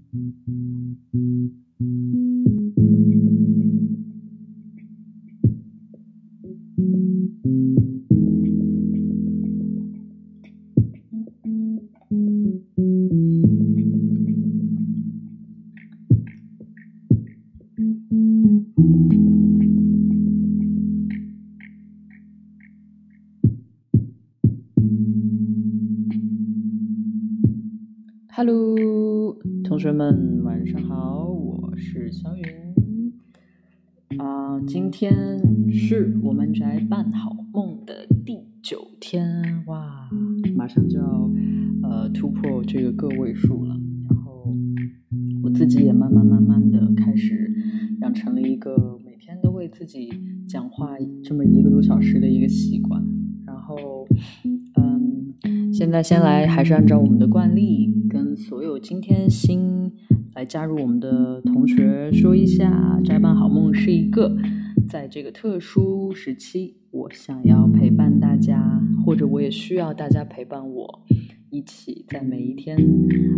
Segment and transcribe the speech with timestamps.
[6.80, 7.44] mm -hmm.
[7.46, 8.03] you.
[29.94, 32.44] 们，晚上好，我是小云。
[34.18, 35.14] 啊，今天
[35.72, 40.10] 是我们宅办好梦的第九天，哇，
[40.56, 41.30] 马上就要
[41.84, 43.76] 呃突破这个个位数了。
[44.10, 44.56] 然后
[45.44, 47.54] 我自己也慢慢慢慢的开始
[48.02, 50.10] 养成了一个每天都为自己
[50.48, 53.00] 讲话这么一个多小时的一个习惯。
[53.46, 54.08] 然后，
[54.76, 57.94] 嗯，现在先来还是按照我们的惯例。
[58.10, 59.63] 跟所有今天新
[60.46, 64.36] 加入我们的同学说一下，《摘办好梦》是一个
[64.88, 71.04] 在这个特殊时期，我想要陪伴大家，或者我也需要大家陪伴我，
[71.50, 72.78] 一起在每一天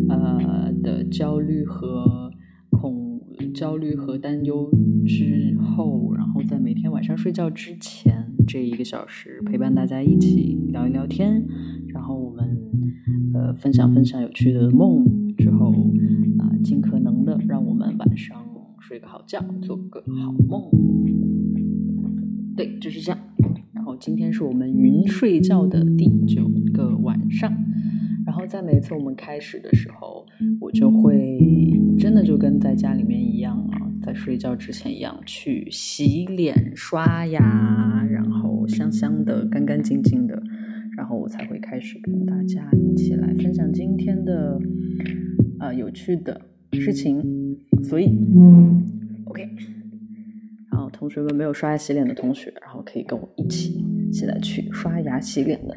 [0.10, 2.32] 呃的焦虑和
[2.70, 3.22] 恐
[3.54, 4.70] 焦虑和担忧
[5.06, 11.46] 之后，然后在每天晚上睡觉之前这一个小时，陪伴大家一起聊一聊天，
[11.88, 12.56] 然后我们。
[13.34, 15.74] 呃，分享分享有趣的梦之后，
[16.66, 18.44] 尽可能的让我们晚上
[18.80, 20.64] 睡个好觉，做个好梦。
[22.58, 23.20] 对，就是这样。
[23.72, 27.54] 然后今天是我们云睡觉的第九个晚上。
[28.26, 30.26] 然后在每次我们开始的时候，
[30.60, 31.40] 我就会
[32.00, 40.42] 真的就跟在家里面一样啊，在睡觉之前一样去洗脸、刷牙，然后香香的、干干净净的。
[40.98, 44.58] 然后我才会开始跟大家一起来分享今天的
[45.60, 46.40] 呃有趣的
[46.74, 48.06] 事情，所以
[49.26, 49.50] ，OK，
[50.72, 55.76] 然后同学们没有刷牙洗脸的同学，然后可以跟我一起现在去刷牙洗脸的。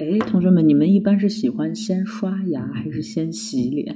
[0.00, 3.94] 哎，同学们，你们一般是喜欢先刷牙还是先洗脸？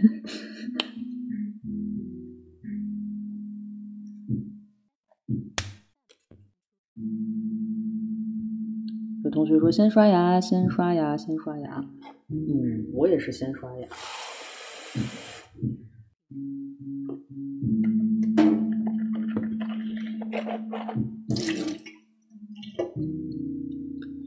[9.33, 11.83] 同学说先刷牙，先刷牙，先刷牙。
[12.29, 13.89] 嗯，我也是先刷牙。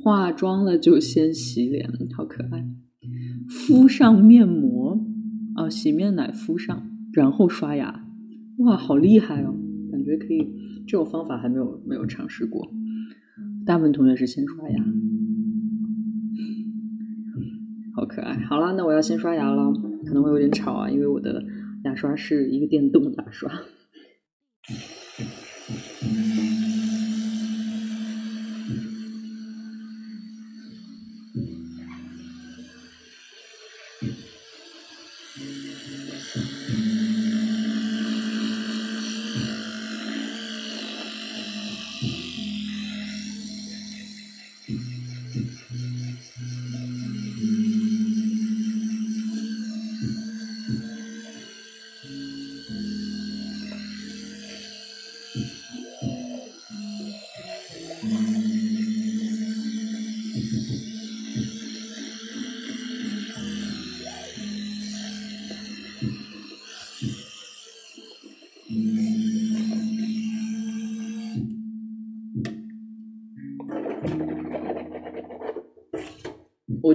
[0.03, 2.65] 化妆了就先洗脸，好可爱。
[3.47, 4.99] 敷上面膜，
[5.55, 8.07] 啊，洗面奶敷上，然后刷牙。
[8.57, 9.53] 哇，好厉害哦！
[9.91, 12.67] 感觉可以，这种方法还没有没有尝试过。
[13.65, 14.83] 大部分同学是先刷牙，
[17.95, 18.37] 好可爱。
[18.45, 19.73] 好了，那我要先刷牙了，
[20.05, 21.43] 可能会有点吵啊，因为我的
[21.83, 23.51] 牙刷是一个电动牙刷。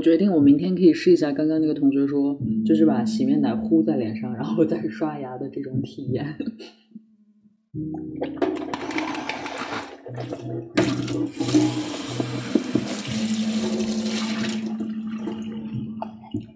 [0.00, 6.24] 我决定，我明天可以试一下刚刚那个同学说，就是把洗面奶糊在脸上，然后再刷牙的这种体验。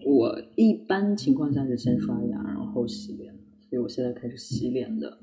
[0.07, 3.35] 我一般情况下是先刷牙，然后洗脸，
[3.69, 5.19] 所以我现在开始洗脸的。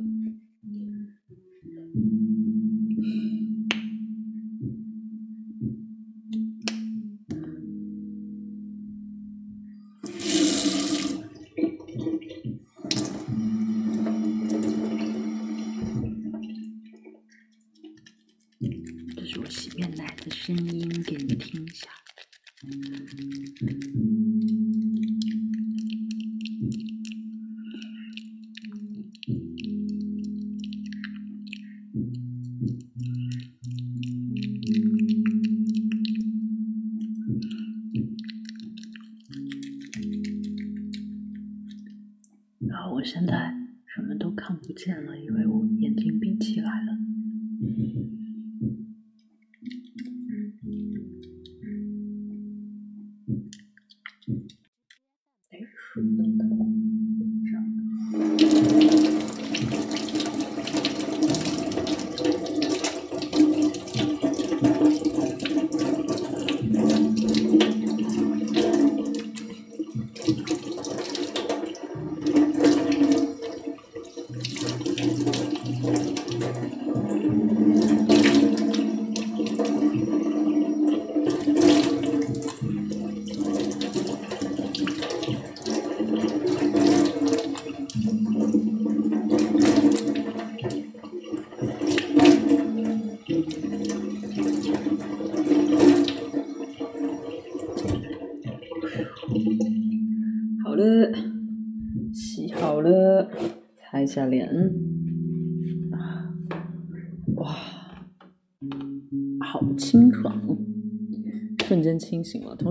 [19.96, 21.90] 奶的声音给你听一下。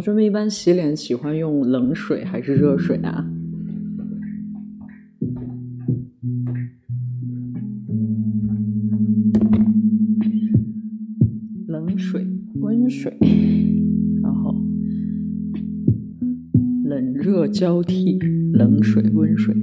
[0.00, 3.22] 同学们一般洗脸喜欢用冷水还是热水啊？
[11.66, 13.14] 冷水、温水，
[14.22, 14.54] 然后
[16.84, 18.18] 冷热交替，
[18.54, 19.54] 冷水、温水。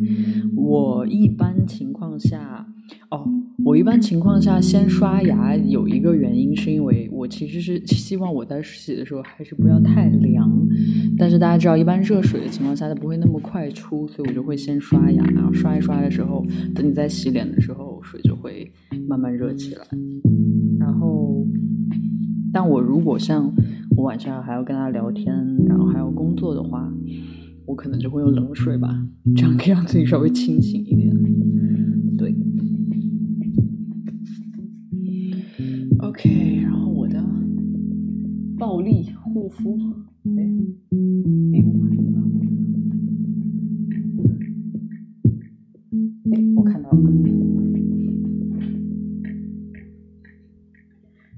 [0.55, 2.67] 我一般情况下，
[3.09, 3.27] 哦，
[3.65, 6.15] 我一般情况下先刷牙，有一个
[7.27, 10.49] 其实是希望我在洗的时候还是不要太凉，
[11.17, 18.71] 但是大家知道，一般热水的情况下它不会那么快出，所以我就会先刷牙，然后刷一刷的时候，等你在洗脸的时候，水就会
[19.07, 19.85] 慢慢热起来，
[20.79, 21.45] 然后。
[22.53, 23.53] 但我如果像
[23.95, 25.35] 我晚上还要跟他聊天，
[25.67, 26.91] 然后还要工作的话，
[27.65, 31.13] 我可能就会用冷水吧，这样可以让自己稍微清醒一点。
[32.17, 32.33] 对
[35.99, 36.71] ，OK，然
[38.77, 39.77] 后我的暴力护肤，
[40.37, 40.43] 哎，
[41.53, 42.19] 哎，我把我的，
[46.31, 46.97] 哎，我看到了。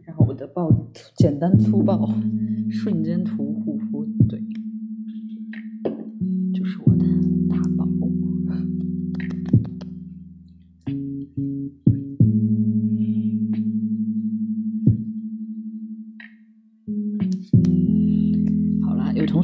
[0.06, 2.10] 然后我的暴简单粗暴，
[2.70, 3.59] 瞬间涂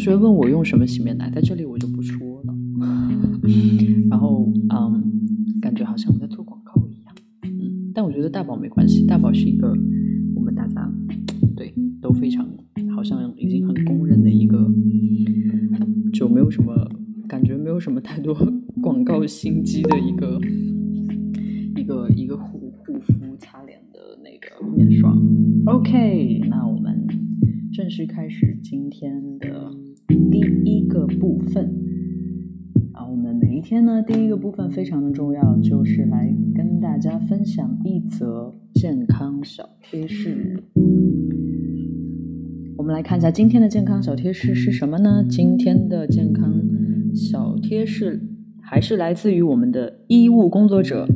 [0.05, 1.75] 就，问我用什么洗面奶，在这里我
[37.27, 40.63] 分享一则健康小贴士。
[42.77, 45.25] 我们来看一下今天的健康小贴士是什么呢？
[45.27, 46.53] 今天的健康
[47.15, 48.22] 小贴士
[48.62, 51.08] 还是来自于我们的医务工作者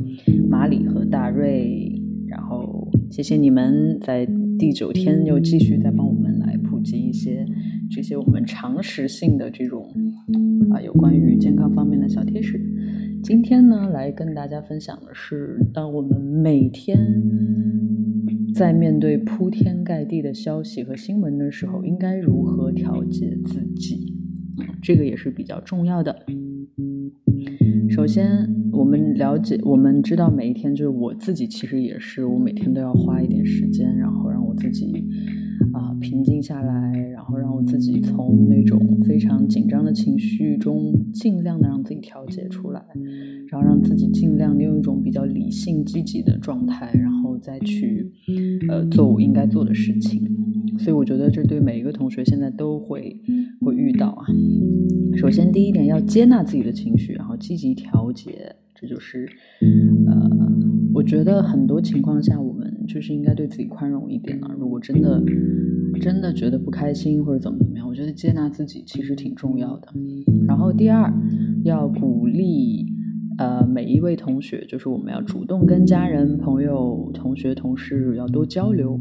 [0.48, 1.92] 马里和大瑞。
[2.26, 4.26] 然后谢谢你们在
[4.58, 7.46] 第九天又继续在帮我们来普及一些
[7.90, 9.88] 这些我们常识性的这种
[10.72, 12.60] 啊有关于健康方面的小贴士。
[13.22, 16.98] 今天呢，来跟大家分享的是，当我们每天
[18.54, 24.14] 在面对铺天盖地的消息和新闻的时候，应该如何调节自己？
[24.82, 26.24] 这个也是比较重要的。
[27.90, 34.86] 首先，我们了解，我们知道每一天，就是我自己其实也是，我每天都要花一点时间，然后让我自己
[35.72, 42.82] 啊、平静下来，然后让我自己从那种非常紧张的情绪中，尽量的让自己调节出来，
[43.48, 48.10] 然后让自己尽量的用一种比较理性、积极的状态，然后再去
[48.68, 50.28] 呃做我应该做的事情。
[50.78, 53.20] 所以我觉得这对每一个同学现在都会
[53.60, 54.26] 会遇到啊。
[55.16, 59.28] 首先，第一点要接纳自己的情绪，然后积极调节，这就是，
[61.00, 64.54] 我觉得很多情况下我们就是应该对自己宽容一点了。
[64.58, 65.18] 如果真的
[65.98, 69.88] 真的觉得不开心或者怎么怎么样，我觉得接纳自己其实挺重要的。
[70.46, 71.10] 然后第二，
[71.64, 72.84] 要鼓励
[73.38, 79.00] 呃每一位同学，就是我们要主动跟家人、朋友、同学、同事要多交流，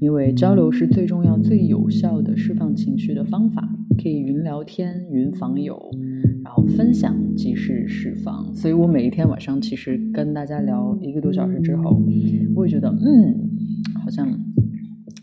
[0.00, 3.68] 因为交流是最重要、最有效的释放情绪的方法。
[4.02, 5.78] 可以云聊天、云访友，
[6.50, 8.52] 然后分享即是释放。
[8.52, 12.02] 所以我每一天晚上其实跟大家聊一个多小时之后，
[12.56, 13.48] 我也觉得嗯，
[14.02, 14.28] 好像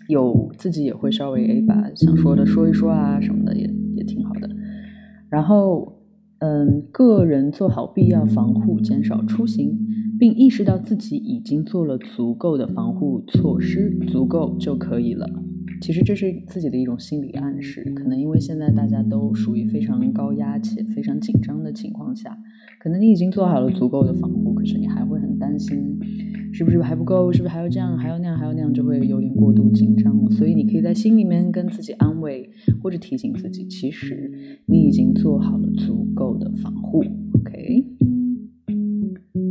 [0.08, 4.50] 有自己也会稍微诶把想说的说一说啊什么的，也也挺好的。
[5.30, 5.98] 然后
[6.40, 9.78] 嗯，个人做好必要防护，减少出行。
[10.18, 15.30] 并意识到自己已经做了足够的防护措施，足够就可以了。
[15.82, 17.84] 其实这是自己的一种心理暗示。
[17.96, 22.38] 可能因为现在大家都属于非常高压且非常紧张的情况下，
[22.80, 26.00] 可能你已经做好了足够的防护，可是你还会很担心，
[26.52, 27.32] 是不是还不够？
[27.32, 27.98] 是不是还要这样？
[27.98, 28.38] 还要那样？
[28.38, 28.74] 还要那样？
[28.74, 30.32] 就会有点过度紧张了。
[30.32, 32.50] 所以你可以在心里面跟自己安慰，
[32.82, 34.32] 或者提醒自己，其实
[34.66, 37.04] 你已经做好了足够的防护。
[37.40, 38.17] OK。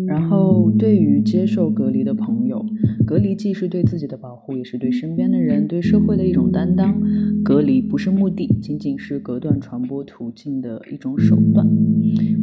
[0.07, 2.65] 然后，对于接受隔离的朋友，
[3.05, 7.01] 隔离既是对自己的保护，也是对身边的人、对社会的一种担当。
[7.45, 11.67] 隔离不是目的，仅仅是隔断传播途径的一种手段。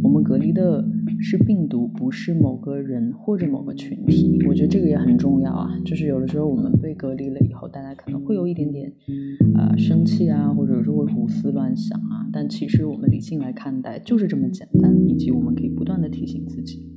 [0.02, 0.86] 我们隔离的
[1.20, 4.40] 是病毒，不是某个人或者某个群体。
[4.48, 5.78] 我觉得这个也很重要啊。
[5.86, 8.92] 就是有的时候我们被隔离了以后，大家可能会有一点点
[9.56, 12.28] 啊生气啊，或者说会胡思乱想啊。
[12.32, 16.93] 但其实我们理性来看待，就是这么简单，以及我们可以不断的提醒自己。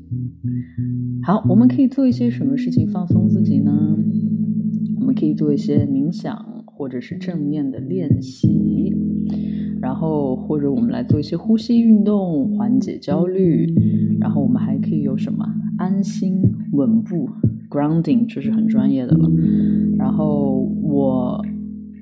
[1.25, 3.73] 好，我们可以做一些什么事情放松自己呢？
[5.01, 8.93] 我们可以做一些冥想，或者是正念的练习，
[9.81, 13.67] 然后或者我们来做一些呼吸运动，缓解焦虑。
[14.19, 15.45] 然后我们还可以有什么
[15.79, 16.41] 安心
[16.73, 17.29] 稳步
[17.69, 19.31] （grounding），这是很专业的了。
[19.97, 21.45] 然后我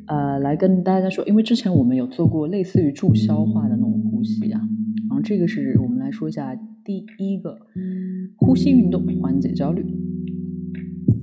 [0.07, 4.61] 呃来跟大家说，因为之前我们有做过类似于助消化的那种呼吸啊，
[5.09, 6.57] 然后这个是我们来说一下。
[6.85, 7.59] 第一个
[8.37, 9.83] 呼吸运动缓解焦虑，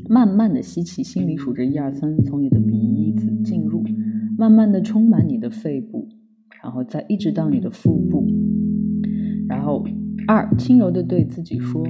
[0.10, 3.84] 慢慢的吸气，心里数着一二三，从你的鼻子进入，
[4.38, 6.10] 慢慢的充满你的肺部，
[6.62, 8.26] 然后再一直到你的腹部，
[9.48, 9.86] 然后
[10.28, 11.86] 二轻柔的对自己说：“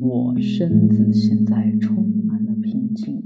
[0.00, 3.22] 我身子现在充满了平静。”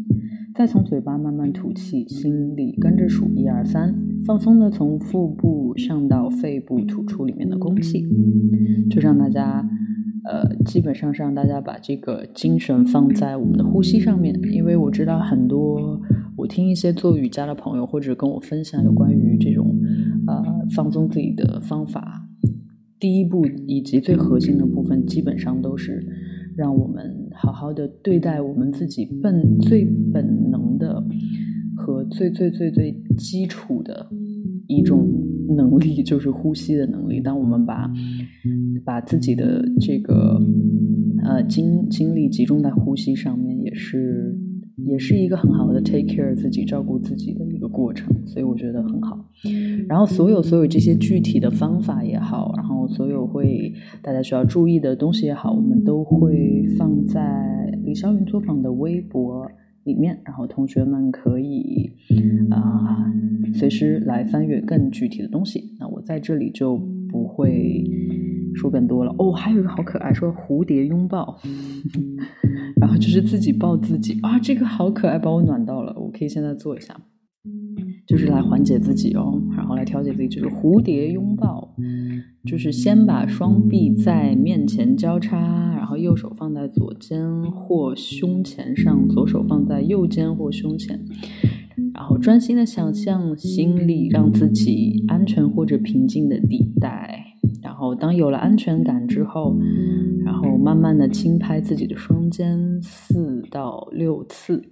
[0.56, 3.94] 再从嘴巴慢慢吐气，心里跟着数一二三，
[4.24, 8.08] 放松的从腹部上到肺部吐出里面的空气，
[8.88, 9.68] 就让大家，
[10.24, 16.00] 呃，基本上是让大家把这个精神放在我们的呼吸上面，因为我知道很多，
[16.38, 19.78] 我听一些做瑜伽的朋友或者跟我分享有关于这种，
[20.26, 20.42] 呃，
[20.74, 22.26] 放松自己的方法，
[22.98, 26.02] 第一步以及最核心的部分，基本上都是。
[26.56, 31.02] 让我们好好的对待我们自己本最本能的
[31.76, 34.08] 和最最最最基础的
[34.66, 35.08] 一种
[35.56, 37.20] 能力，就是呼吸的能力。
[37.20, 37.90] 当我们把
[38.84, 40.40] 把自己的这个
[41.22, 44.36] 呃精精力集中在呼吸上面，也是。
[44.86, 47.44] 也是一个很好的 take care 自己、照顾自己的
[47.76, 49.22] 过程，所以我觉得很好。
[49.86, 53.70] 然后所有所有这些具体的方法也好，然后所有会
[54.02, 59.46] 大家需要注意的东西也好，我们都会放在李霄云作坊的微博
[59.84, 61.90] 里面，然后同学们可以
[62.50, 63.12] 啊
[63.52, 65.76] 随时来翻阅更具体的东西。
[65.78, 66.78] 那我在这里就
[67.10, 67.84] 不会
[68.54, 69.14] 说更多了。
[69.18, 71.38] 哦，还有一个好可爱，说蝴蝶拥抱。
[72.80, 75.94] 然后就是自己抱自己啊，这个好可爱，把我暖到了。
[75.98, 76.94] 我可以现在做一下，
[78.06, 81.74] 就是来缓解自己哦，然后来调节自己，就是蝴蝶拥抱，
[82.44, 91.04] 就是先把双臂在面前交叉，然后右手放在左肩或胸前上，左手放在右肩或胸前，
[91.94, 97.22] 然后专心的想象心里让自己安全或者平静的地带。
[97.62, 99.56] 然后，当有了安全感之后，
[100.24, 104.62] 然后慢慢的轻拍自己的双肩四到六次，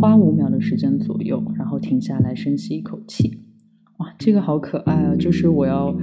[0.00, 3.38] 花五秒的时间左右，然后停下来深吸一口气。
[3.98, 5.14] 哇，这个好可爱啊！
[5.16, 5.96] 就是我要，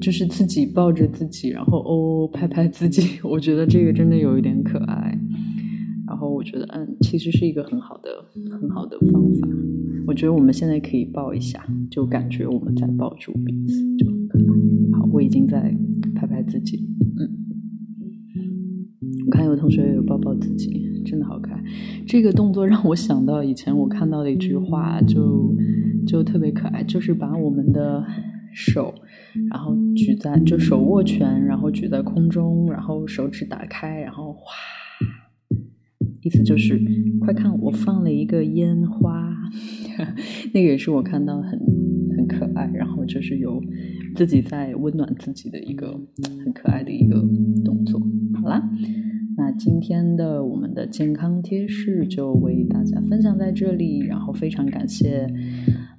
[0.00, 5.18] 就是自己抱着自己，然后哦拍拍自己，我觉得这个真的有一点可爱。
[6.10, 8.10] 然后我觉得，嗯，其实是一个很好的、
[8.60, 9.48] 很好的方法。
[10.08, 14.98] 我觉得我们现在可以抱一下，就感觉我们在抱住彼此，就很可爱。
[14.98, 15.72] 好，我已经在
[16.16, 16.84] 拍拍自己，
[17.16, 17.30] 嗯。
[19.24, 21.62] 我看有同学有抱抱自己，真的好可爱。
[22.08, 25.54] 这个动作让我想到以前我看到的一句话，就
[26.04, 28.04] 就特别可爱，就是把我们的
[28.52, 28.92] 手，
[29.48, 34.52] 然后举在就手握拳，然后举在空中，然后手指打开，然后哗。
[36.22, 36.80] 意思就是，
[37.20, 39.34] 快看，我放了一个烟花，
[40.52, 41.58] 那个也是我看到很
[42.16, 43.62] 很可爱，然后就是有
[44.14, 45.98] 自己在温暖自己的一个
[46.44, 47.16] 很可爱的一个
[47.64, 48.00] 动作。
[48.34, 48.62] 好啦，
[49.36, 55.26] 那今天的我们的健康贴士就为大家分享在这里，然后非常感谢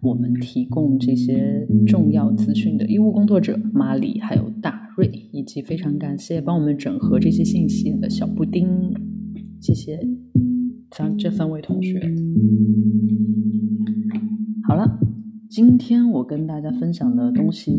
[0.02, 4.80] 我们提供这些重要资讯的医务工作者马里还有大。
[4.98, 8.68] 瑞，以及非常感谢帮我们整合这些信息的小布丁，
[9.62, 10.00] 谢谢
[10.90, 12.02] 三这三位同学。
[14.68, 15.00] 好了，
[15.48, 17.78] 今天我跟大家分享的东西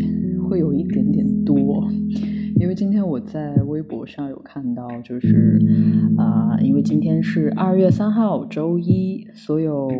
[0.48, 1.90] 会有一点点多。
[2.60, 5.60] 因为今天我在微博上有看到，就是
[6.16, 9.90] 啊，因为今天是二月三号周一，所有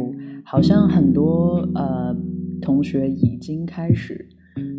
[0.44, 2.16] 好像很多呃
[2.60, 4.28] 同学已经开始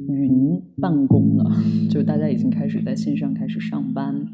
[0.07, 1.51] 云办公了，
[1.89, 4.25] 就大家已经开始在线上开始上班。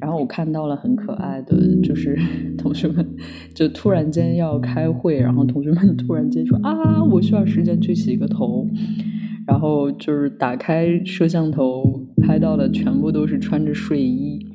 [0.00, 2.18] 然后我看到了很可爱的，就是
[2.56, 3.06] 同学们
[3.54, 8.66] 就突然间要开会，然后同学们突然间说啊，我需要时间去洗个头。
[9.46, 11.82] 然后就是打开摄像头
[12.22, 14.46] 拍到的全部都是穿着睡衣，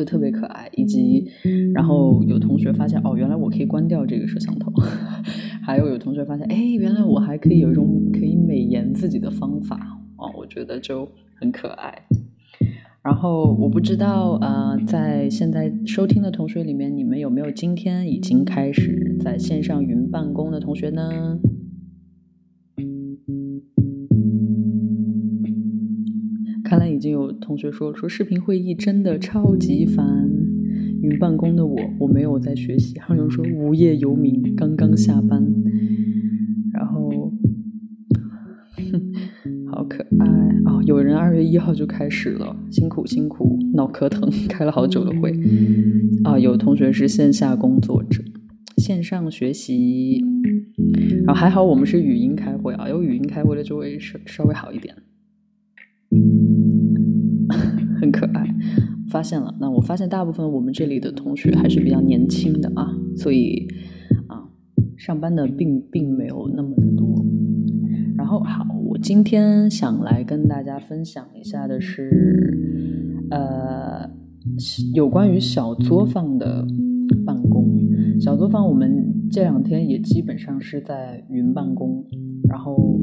[0.00, 0.66] 就特别可爱。
[0.72, 1.26] 以及，
[1.74, 4.72] 然后有同学发现哦，原来我可以关掉这个摄像头。
[5.62, 9.76] 还有有同学发现，哎，原来我还可以有一种可以美颜自己的方法
[10.16, 12.02] 哦，我觉得就很可爱。
[13.02, 21.38] 然后我不知道呃，在现在收听的同学里面，你们有没有今天已经开始在线上云办公的同学呢？
[26.70, 30.06] 看来已经有同学说说视频会议真的超级烦，
[31.02, 32.96] 云办公的我我没有在学习。
[33.00, 35.44] 还有人说无业游民刚刚下班，
[36.72, 37.32] 然后
[39.72, 40.26] 好可爱
[40.64, 40.80] 啊！
[40.86, 45.36] 有人二月一号就开始了，辛苦辛苦，脑壳疼，开了好久的会
[46.22, 46.38] 啊！
[46.38, 48.22] 有同学是线下工作者，
[48.76, 50.22] 线上学习，
[51.24, 54.94] 然后还好我们是语音开会啊，有语音开会的就会稍稍微好一点。
[58.00, 58.52] 很可爱，
[59.08, 59.54] 发现了。
[59.60, 63.68] 那我发现大部分我们这里的同学还是比较年轻的啊，所以
[64.26, 64.48] 啊，
[64.96, 67.24] 上班的并并没有那么的多。
[68.16, 72.58] 然后好，我今天想来跟大家分享一下的是，
[73.30, 74.10] 呃，
[74.94, 76.66] 有关于小作坊的
[77.24, 77.78] 办公。
[78.20, 82.04] 小作坊我们这两天也基本上是在云办公，
[82.48, 83.00] 然后。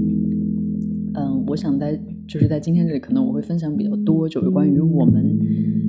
[1.20, 5.40] 嗯，我想在就是在今天这里，可能我会分享比较多，就是关于我们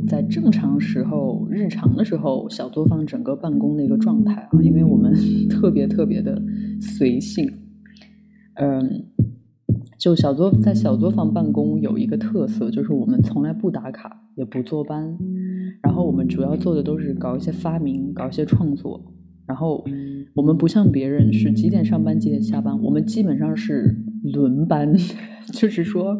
[0.06, 5.12] 在正常时候、日常的时候，小作坊整个办公的一个状态啊，因为我们
[5.50, 6.40] 特别特别的
[6.80, 7.50] 随性。
[8.54, 9.04] 嗯，
[9.98, 15.18] 就小作在小作坊办公有一个特色，就是我们从来不打卡，也不坐班，
[15.82, 19.00] 然后我们主要做的都是搞一些发明，搞一些创作。
[19.46, 19.82] 然后
[20.34, 23.96] 我们不像别人是几点上班几点下班，我们基本上是
[24.32, 24.92] 轮班，
[25.52, 26.16] 就是说，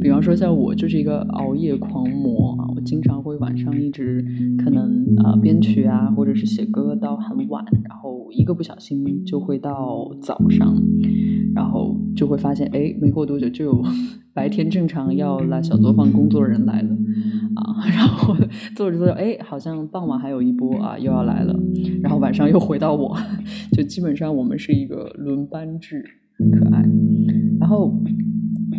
[0.00, 4.24] 比方说像我就是一个熬夜狂魔啊，我经常会晚上一直
[4.62, 10.74] 可能啊编曲啊或者是写歌到很晚，然后一个不小心就会到早上，
[11.54, 13.82] 然后就会发现哎没过多久就有
[14.34, 16.88] 白天正常要来小作坊工作的人来了。
[17.58, 18.36] 啊， 然后
[18.76, 21.58] 做着做着，哎，好像傍晚还有一波啊，又要来了，
[22.00, 23.16] 然后晚上又回到我，
[23.72, 26.04] 就基本上我们是一个轮班制，
[26.38, 26.84] 很可爱。
[27.68, 27.92] 然后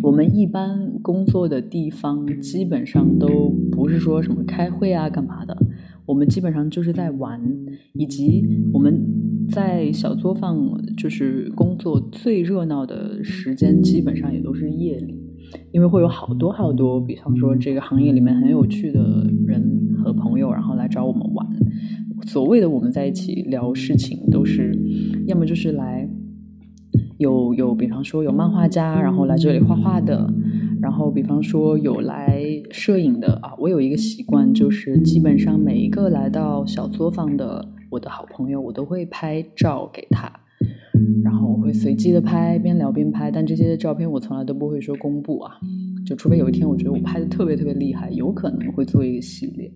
[0.02, 5.56] 我们一般工作的地方基本上都不是说什么开会啊干嘛的，
[6.04, 7.40] 我们基本上就是在玩，
[7.92, 9.00] 以及我们
[9.48, 10.58] 在小作坊
[10.96, 15.14] 就是工作最热闹的时间，基本上也都是夜里。
[15.70, 19.00] 因为会有好多好多，比方说这个行业里面很有趣的
[19.46, 19.62] 人
[20.02, 21.46] 和朋友，然后来找我们玩。
[22.26, 24.76] 所谓的我们在一起聊事情，都是
[25.28, 26.08] 要么就是来
[27.20, 30.26] 有有，比方说有漫画家，然后来这里画画的，
[30.80, 33.52] 然后比方说有来摄影的啊。
[33.58, 40.32] 我有一个习惯，就是基本上每一个来到小作坊的我的好朋友，我都会拍照给他。
[41.22, 45.52] 然后我会随机的拍，边聊边拍，但这些照片我从来都不会说公布啊，
[46.06, 49.70] 就除非有一天我觉得我拍的特别特别厉害，有可能会做一个系列，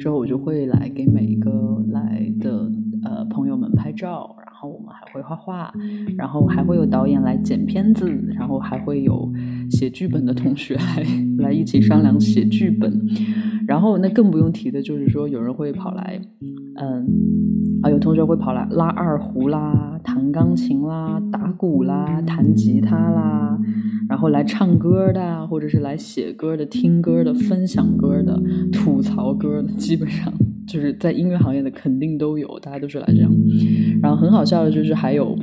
[0.00, 2.68] 之后我就会来给每一个来的
[3.08, 5.72] 呃朋友们拍照，然后我们还会画画，
[6.16, 9.30] 然后还会有导演来剪片子，然后还会有
[9.70, 11.06] 写剧本的同学来
[11.38, 13.00] 来一起商量写剧本，
[13.66, 16.20] 然后那更不用提的就是说有人会跑来，
[16.80, 17.06] 嗯。
[17.82, 23.58] 啊，有同学会跑来拉二胡啦、弹钢琴啦、打鼓啦、弹吉他啦，
[24.08, 28.40] 然后来唱歌的，或者是来写歌的、听歌的、分享歌的、
[28.72, 30.32] 吐槽歌的，基本上
[30.66, 33.32] 就是在音乐行业的肯定都有，大家都是来这样。
[34.02, 35.36] 然后很好笑的就是还有，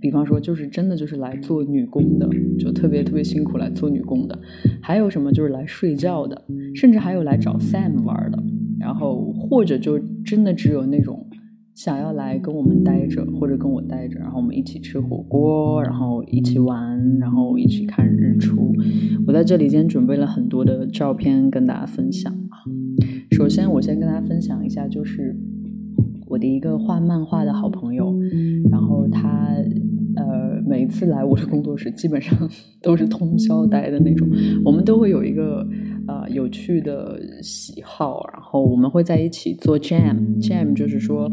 [0.00, 4.38] 比方说就是真的就是来做女工的，就特别特别辛苦来做女工的，
[4.80, 8.42] 还有什么就是来睡觉的，甚至还有来找 Sam 玩的。
[8.78, 11.26] 然后或者就真的只有那种
[11.74, 18.74] 想要来跟我们待着，或者跟我待着，然后我们一起吃火锅，然后一起玩，然后一起看日出。
[19.26, 22.43] 我在这里今天准备了很多的照片跟大家分享。
[23.32, 25.36] 首先，我先跟大家分享一下，就是
[26.26, 28.14] 我的一个画漫画的好朋友，
[28.70, 29.48] 然后他
[30.16, 32.36] 呃每次来我的工作室，基本上
[32.82, 34.28] 都是通宵待的那种。
[34.64, 35.66] 我们都会有一个。
[36.06, 40.16] 呃，有趣的喜好，然后我们会在一起做 jam。
[40.40, 41.30] jam 就是说，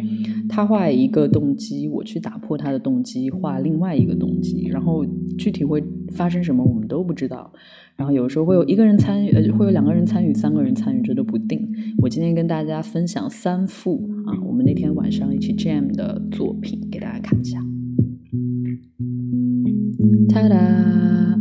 [0.48, 5.06] 他画一个动机，我去打破他的动机，画另外一个动机，然后
[5.38, 7.52] 具体会发生什么，我们都不知道。
[7.98, 11.68] 然后有时候会有一个人参与，呃，会有两个人参与，三个人参与，这都不定。
[11.98, 17.60] 我今天跟大家分享三幅啊，我们那天晚上一起 jam 的作品，给大家看一下。
[20.30, 21.40] 哒哒，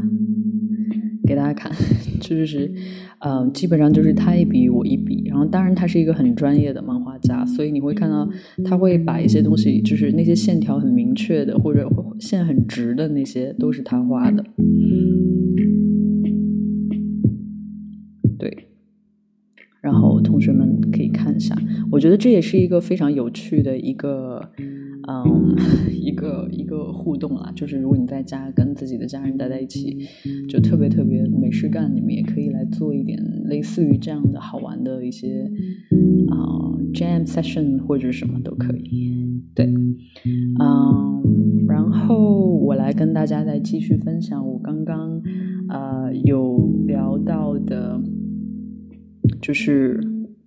[1.27, 1.71] 给大家看，
[2.21, 2.75] 就是。
[3.21, 8.29] 嗯，基本上就是他一笔我一笔，然后当然他是一个很专业的漫画家，所以你会看到
[8.65, 14.43] 他会把一些东西，就是那些线条很明确的或者线很直的那些都是他画的。
[19.81, 21.57] 然后同学们可以看一下，
[21.91, 24.51] 我觉得这也是一个非常有趣的一个。
[25.09, 25.57] 嗯，
[25.99, 29.97] 一个一个互动啦，就是如果你在家跟自己的家人待在一起，
[30.47, 35.51] 就特别特别没事干，你们也可以来做一点类似于这样的好玩的一些
[36.29, 39.43] 啊 jam session 或者什么都可以。
[39.55, 39.67] 对，
[40.61, 45.21] 嗯，然后我来跟大家再继续分享我刚刚
[45.71, 48.01] 呃有聊到的，
[49.41, 50.01] 就是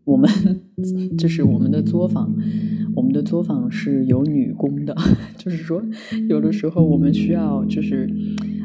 [0.06, 0.30] 我们
[1.18, 2.34] 就是我们的作坊。
[2.96, 4.96] 我们的作坊是有女工的，
[5.36, 5.84] 就是说，
[6.30, 8.08] 有的时候我们需要，就是，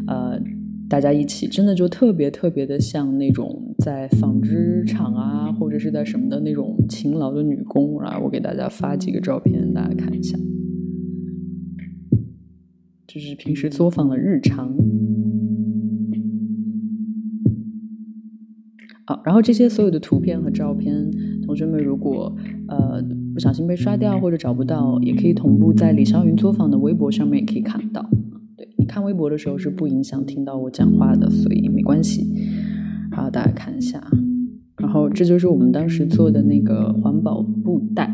[0.06, 0.38] 呃，
[0.86, 8.18] 大家一起，真的就特别特别的像那种在纺织厂啊，或者是在什么的那种勤劳的女工啊。
[8.18, 10.38] 我给大家发几个照片，大家看一下，
[13.06, 14.76] 就是平时作坊的日常。
[19.08, 21.10] 好，然后这些所有的图片和照片，
[21.46, 22.36] 同学们如果
[22.68, 23.02] 呃。
[23.32, 28.04] 不小心被刷掉或者找不到，也可以同步在李霄云作坊的微博上面也可以看到。
[28.56, 32.26] 对你看微博的时候是不影响听到我讲话的，所以没关系。
[33.12, 34.02] 好，大家看一下。
[34.78, 38.12] 然后这就是我们当时做的那个环保布袋，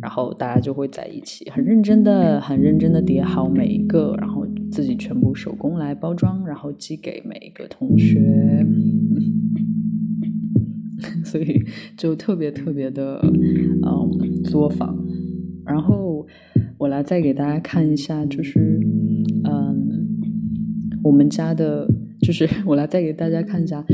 [0.00, 8.66] 然后大家就会在一起很认真的、很认真的叠好每一个，然后自己全部手工来包装，然后寄给每一个同学。
[11.24, 11.62] 所以
[11.96, 14.96] 就特别特别的，嗯，作坊。
[15.64, 16.26] 然后
[16.78, 18.58] 我来再给大家看一下，就是，
[19.44, 20.08] 嗯，
[21.02, 21.86] 我们家的，
[22.22, 23.84] 就是 我来再给大家看一下。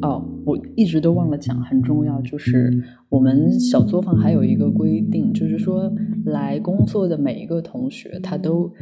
[0.00, 2.72] 哦，我一直都忘了讲，很重要，就是
[3.08, 5.92] 我们小作坊还有一个规定，就是说
[6.24, 8.72] 来工作的每一个同学，他都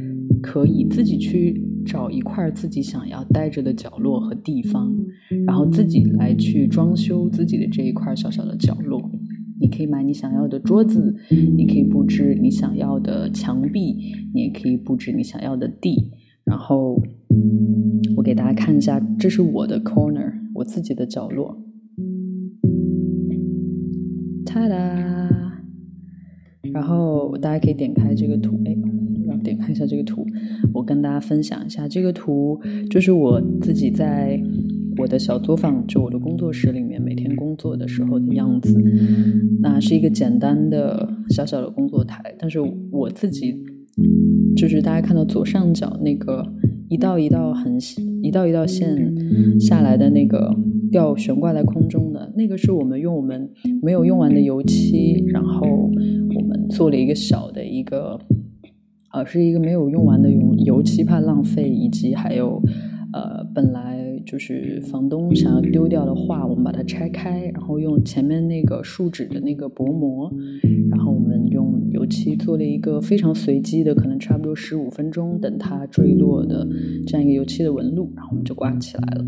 [0.42, 4.94] 可以自己去找一块自己想要待着的角落和地方，
[5.46, 9.10] 然后自己来去装修自己的这一块小小的角落。
[9.58, 11.14] 你可以买你想要的桌子，
[11.56, 13.96] 你可以布置你想要的墙壁，
[14.34, 16.12] 你也可以布置你想要的地。
[16.44, 17.02] 然后
[18.16, 20.32] 我给大家看一下，这是我的 corner。
[20.54, 21.54] 我自己的角落，
[24.46, 24.74] 哒哒，
[26.72, 28.74] 然后大家可以点开这个图，哎，
[29.42, 30.26] 点开一下这个图，
[30.72, 32.58] 我跟大家分享一下这个图，
[32.90, 34.40] 就是我自己在
[34.98, 38.76] 我的小作坊，就我的工作室里面每天工作的时候的样子。
[39.60, 42.58] 那是一个简单的小小的工作台，但是
[42.90, 43.54] 我自己
[44.56, 46.44] 就是大家看到左上角那个。
[46.88, 47.76] 一道一道横
[48.22, 49.12] 一道一道线
[49.58, 50.54] 下来的那个
[50.88, 53.50] 吊悬挂在空中的那个，是我们用我们
[53.82, 58.16] 没有用完的油漆，然后我们做了一个小的一个，
[59.16, 62.60] 呃，是一个没有用完的油油漆，怕浪费，以及还有
[63.14, 70.30] 呃，本来就是房东想要丢掉的画，我们把它拆开，然后用前面那个树脂的那个薄膜，
[70.90, 71.74] 然后我们用。
[71.92, 76.68] 油漆做了一个非常随机的，可能差不多十五分钟等它坠落的
[77.06, 79.24] 这样一个油漆的纹路，然后我们就挂起来了。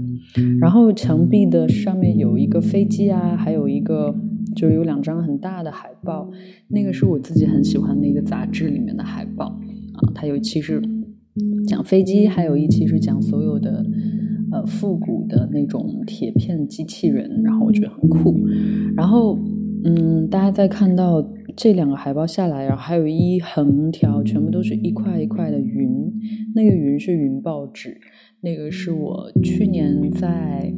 [0.60, 4.14] 然后墙壁的上面有一个飞机啊，还有一个
[4.54, 6.30] 就是有两张很大的海报，
[6.68, 9.58] 那个是我自己很喜欢的一个杂志里面的海报
[9.98, 10.12] 啊。
[10.14, 10.82] 它有一期是
[11.66, 13.84] 讲飞机，还有一期是讲所有的
[14.52, 18.38] 呃复古的那种铁片机器人，然后我觉得很酷。
[18.96, 19.38] 然后
[19.84, 21.26] 嗯，大家在看到。
[21.56, 25.90] 这两个海报下来，然后还有一横条，全部都是一块一块的云。
[26.54, 27.98] 那个云是云报纸，
[28.42, 30.72] 那个是我去年在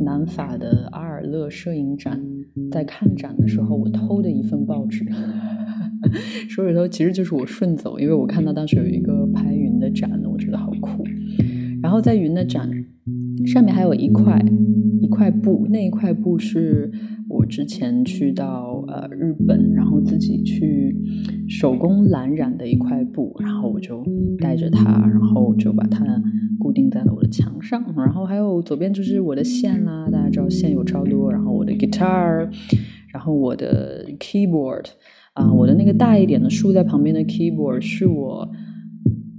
[0.00, 2.22] 南法的阿尔勒摄影展
[2.70, 5.02] 在看展的时候我偷的一份报纸。
[6.48, 11.04] 手指头其实就是我顺走，因为我看到当时有一个拍云的展，我觉得好酷。
[11.82, 12.68] 然后在云的展
[13.46, 14.44] 上面还有一块
[15.00, 16.90] 一块布，那一块布是
[17.28, 20.96] 我之前去到呃日本，然后自己去
[21.48, 24.04] 手工蓝染的一块布，然后我就
[24.40, 26.04] 带着它，然后就把它
[26.58, 27.80] 固定在了我的墙上。
[27.96, 32.48] 然后还有左边就是我的线啦，大家知道线有超多，然后我的 guitar，
[33.12, 34.86] 然后我的 keyboard。
[35.38, 38.48] 啊，我的那个大一点的竖在旁边的 keyboard 是我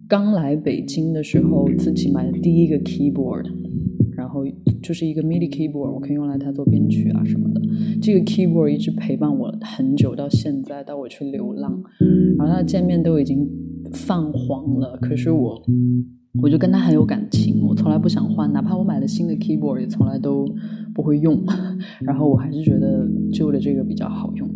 [0.08, 3.44] 刚来北京的时候自己买的第一个 keyboard，
[4.16, 4.46] 然后
[4.82, 7.62] 就是一个 MIDI keyboard，我可以用来它做编曲啊什么的。
[8.02, 11.84] 这个 keyboard 一直陪伴我很久，到现在到我去流浪，
[12.38, 13.46] 然后它的界面都已经
[13.92, 15.62] 泛黄了，可是我
[16.42, 20.48] 我就跟它很有感情，我从来不想换，哪怕我买了新的 keyboard 也从来都
[20.96, 21.44] 不会用，
[22.00, 24.50] 然后我还是觉得旧的这个比较好用。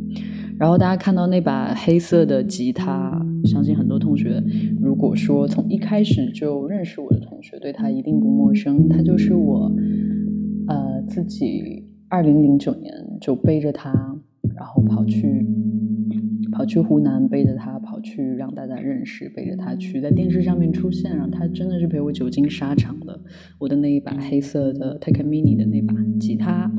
[0.59, 4.41] 然后大家看到那把黑色的吉他，相信很多同学，
[4.81, 8.87] 如果说从一开始就认识我的同学，对他一定不陌生。
[8.87, 9.71] 他就是我，
[10.67, 13.91] 呃，自己二零零九年就背着他，
[14.55, 15.45] 然后跑去
[16.51, 23.19] 跑去湖南，背着他跑去让大家认识，背着他去在电视上面出现，然后他真的是陪我久经沙场的。
[23.59, 26.71] 我的那一把黑色的 Take Mini 的那把吉他。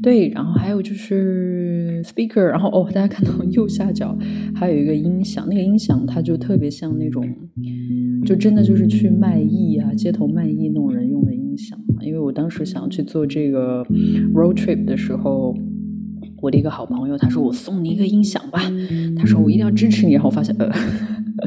[0.00, 4.16] 对，然后还有就是 speaker，然后哦，大家看到右下角
[4.54, 7.24] 还有一个音响，那个音响它就特别像那种，
[8.24, 11.78] 就真的就是去卖艺啊，街头卖艺那种人用的音响。
[12.00, 13.84] 因为我当时想要去做这个
[14.32, 15.52] road trip 的时候，
[16.40, 18.60] 我的一个好朋友他说我送你一个音响吧，
[19.16, 20.12] 他说我一定要支持你。
[20.12, 20.70] 然后发现呃，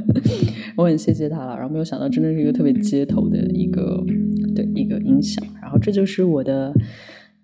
[0.75, 1.55] 我很谢谢他了。
[1.55, 4.03] 然后没有想到真的是一个特别街头的一个
[4.53, 5.41] 对一个音响。
[5.61, 6.73] 然后这就是我的。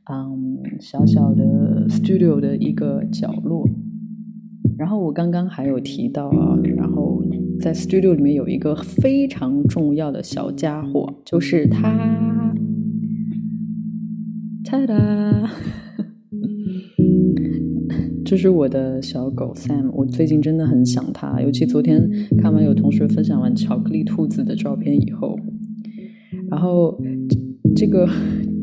[0.09, 3.67] 嗯，小小的 studio 的一个角落。
[4.77, 7.21] 然后我刚刚还有提到啊，然后
[7.59, 12.55] 在 studio 里面有一个非常重要的小家伙，就是它，
[14.63, 15.49] 哒哒，
[18.23, 19.91] 这是我的小狗 Sam。
[19.91, 25.37] 我最近真的很想它，尤其昨天看完有同学分享完巧克力兔子的照片以后，
[26.49, 26.97] 然后
[27.75, 28.07] 这个。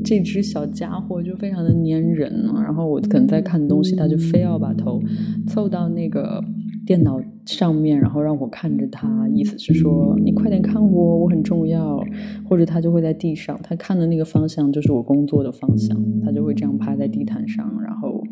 [0.05, 5.01] 这只小家伙就非常的粘人，然后我可能在看东西，它就非要把头
[5.49, 6.45] 凑到那个
[6.87, 12.05] 电脑上面，然后让我看着它，意思是说你快点看我，我很重要。
[12.47, 18.23] 或者它就会在地上，它看的那个方向就是我工作的方向，它就会这样趴在地毯上，然后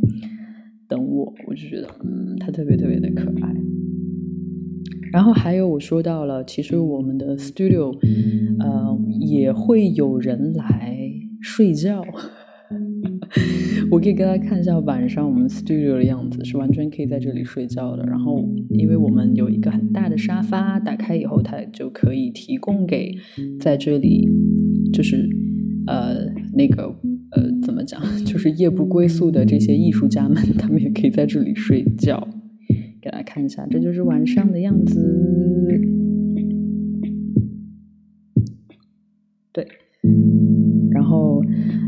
[0.86, 1.32] 等我。
[1.48, 3.56] 我就觉得，嗯，它特别特别的可爱。
[5.10, 7.94] 然后还有我说到了，其实我们的 studio，
[8.60, 10.98] 呃，也会有人来。
[11.42, 12.02] 睡觉，
[13.90, 18.04] 我可以给大家看一下晚上我们 studio 的样子，是完全可以在这里睡觉的。
[18.04, 23.12] 然后，因为我们有一个很大的沙发，打开以后它就可以提供给
[23.60, 24.28] 在这里，
[24.92, 25.28] 就是
[25.88, 26.84] 呃那个
[27.32, 32.28] 呃怎么讲，就是夜不归宿的这些艺术家们，他们也可以在这里睡觉。
[33.02, 35.00] 给大家看一下，这就是晚上的样子。
[39.52, 39.66] 对。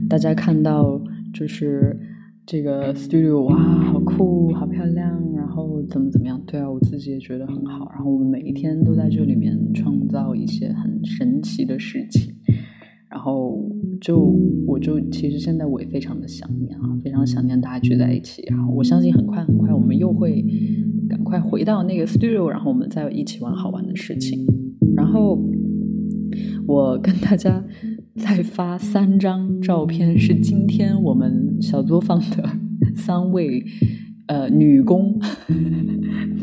[0.09, 1.01] 大家看到
[1.33, 1.99] 就是
[2.47, 6.41] 这个 studio，哇，好酷，好漂亮，然后怎么怎么样？
[6.47, 7.91] 对啊，我自己也觉得很好。
[7.95, 12.35] 然后我们每一天都在这里面创造一些很神奇的事情。
[13.11, 13.65] 然后
[14.01, 14.37] 就
[14.67, 18.43] 我就其实现在我也非常的想念啊，非常想念大家聚在一起。
[18.49, 20.45] 然后我相信很快很快我们又会
[21.09, 24.45] 赶快回到那个 studio，然后我们再一起玩好玩的事情。
[24.97, 25.41] 然后
[26.67, 27.65] 我跟大家。
[28.17, 32.49] 再发三张照片，是今天我们小作坊的
[32.95, 33.65] 三位
[34.29, 35.19] 呃女工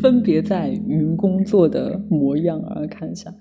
[0.01, 3.33] 分别在云工作的模样啊，看一下，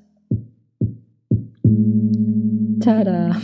[2.80, 3.36] 哒哒。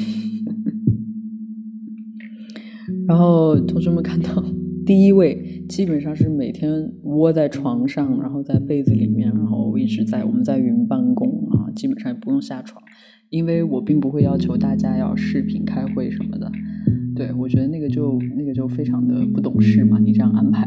[3.08, 4.42] 然后同学们看到
[4.84, 12.80] 第一位，基本上是每天窝在床上，然后在被子里面，然后一直在我们在云办公啊，基本上也不用下床。
[13.30, 16.50] 因为我并不会要求大家要视频开会什么的，
[17.14, 20.66] 对我觉得那个就那个就非常的不懂事嘛，你这样安排。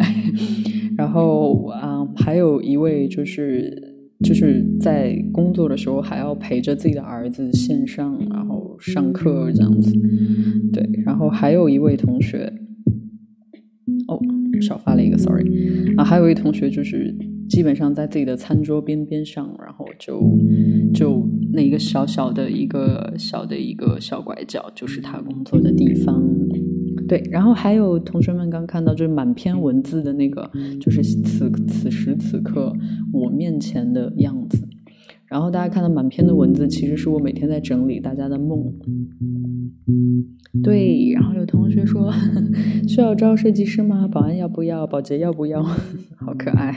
[0.98, 9.94] 然后啊，还有一位就是就是在工作的时候还要陪着自己的儿子线上然后上课这样子，
[10.74, 10.90] 对。
[11.06, 12.52] 然后还有一位同学，
[14.08, 14.20] 哦，
[14.62, 17.16] 少发了一个，sorry 啊，还有一位同学就是。
[17.50, 20.22] 基本上在自己的餐桌边边上，然后就
[20.94, 26.24] 就那一个小小的一个小的一个小拐角，就是他工作的地方。
[27.08, 32.72] 对，然后还有同学们刚看到就是满篇文字的那个，就是此此时此刻
[33.12, 34.68] 我面前的样子。
[35.26, 38.74] 然后大家看到满篇的文字，其实是我每天在整理大家的梦。
[40.64, 42.12] 对，然后有同学说
[42.88, 44.08] 需要招设计师吗？
[44.08, 44.88] 保安要不要？
[44.88, 45.62] 保洁要不要？
[46.18, 46.76] 好可爱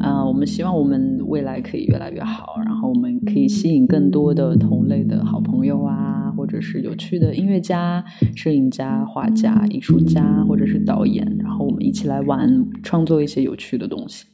[0.00, 0.24] 啊！
[0.24, 8.04] 我们希望我们未来可以越来越好，然后我们可以吸引更多的同类的好朋友啊，或者是有趣的音乐家、
[8.36, 14.26] 摄影家、画家、艺术家，或者是导演，然后我们一起来玩，创作一些有趣的东西。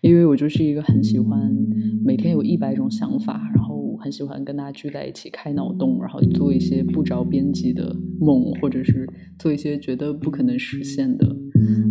[0.00, 1.50] 因为我就是一个很喜欢
[2.04, 11.26] 每天有一百种想法，然后很喜欢跟大家聚在一起开脑洞，然后做一些不着边际的梦，或者是做一些觉得不可能实现的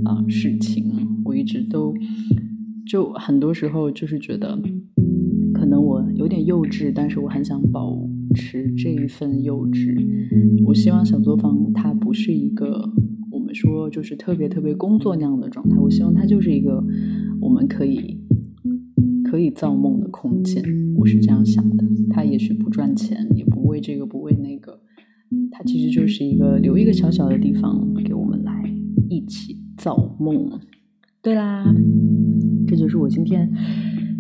[0.06, 0.92] 啊事情。
[1.26, 1.94] 我一直都
[2.88, 4.60] 就很多时候就是觉得，
[5.54, 7.98] 可能我有点幼稚，但是我很想保
[8.36, 9.98] 持这一份幼稚。
[10.66, 12.89] 我希望小作坊它不是一个
[13.32, 16.84] 我们说就是特别特别工作那样的状态，我希望它就是一个。
[17.42, 18.18] 我们可以
[19.34, 20.63] 可以造梦的空间，
[20.96, 21.84] 我是这样想的。
[22.12, 24.80] 他也许不赚钱，也不为这个不为那个，
[25.50, 28.72] 他其实就是一个留一个小小的地方给我们来
[29.10, 30.60] 一起造梦。
[31.24, 31.65] 对啦，
[32.67, 33.52] 这就是我今天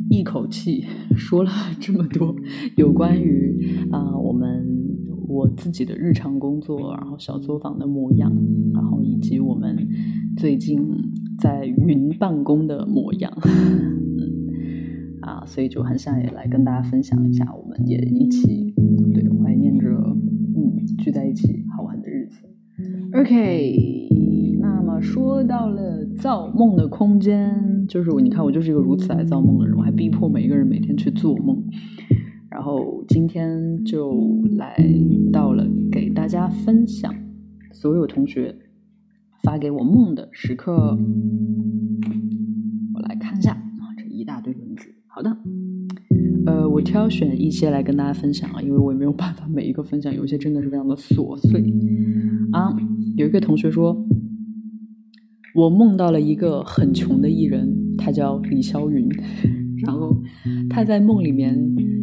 [0.09, 0.83] 一口气
[1.15, 2.35] 说了这么多
[2.75, 4.65] 有关于啊我们
[5.27, 8.35] 我自己的日常工作，然后小作坊的模样，
[8.73, 9.77] 然后以及我们
[10.35, 10.79] 最近。
[11.39, 13.33] 在云办公的模样，
[15.33, 18.73] 啊，所以就很想也来跟大家分享一下，我们也一起
[19.13, 22.47] 对怀念着嗯聚在一起好玩的日子。
[23.13, 24.07] OK，
[24.59, 31.63] 那么说到了造梦的空间，就是你看我就是一个如此爱造梦的人，我还逼迫每一个人每天去做梦，
[32.49, 34.13] 然后今天就
[34.57, 34.75] 来
[35.31, 37.13] 到了给大家分享
[37.71, 38.55] 所有同学。
[39.43, 40.97] 发给我梦的时刻，
[42.93, 43.61] 我来看一下
[46.73, 51.63] 我挑选一些来跟大家分享啊，因为我也没有办法每一个分享，有些真的是非常的琐碎
[52.51, 52.75] 啊。
[53.15, 53.95] 有一个同学说，
[55.53, 59.07] 我梦到了一个很穷的艺人，他叫李霄云，
[59.85, 60.19] 然后
[60.67, 61.55] 他在梦里面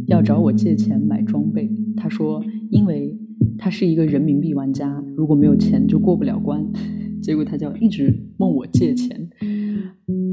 [0.06, 3.18] 要找我借钱买装备，他说，因为
[3.58, 6.64] 他是一个人民币玩家，如果没有钱就过不了关。
[7.20, 9.28] 结果他就一直问我借钱，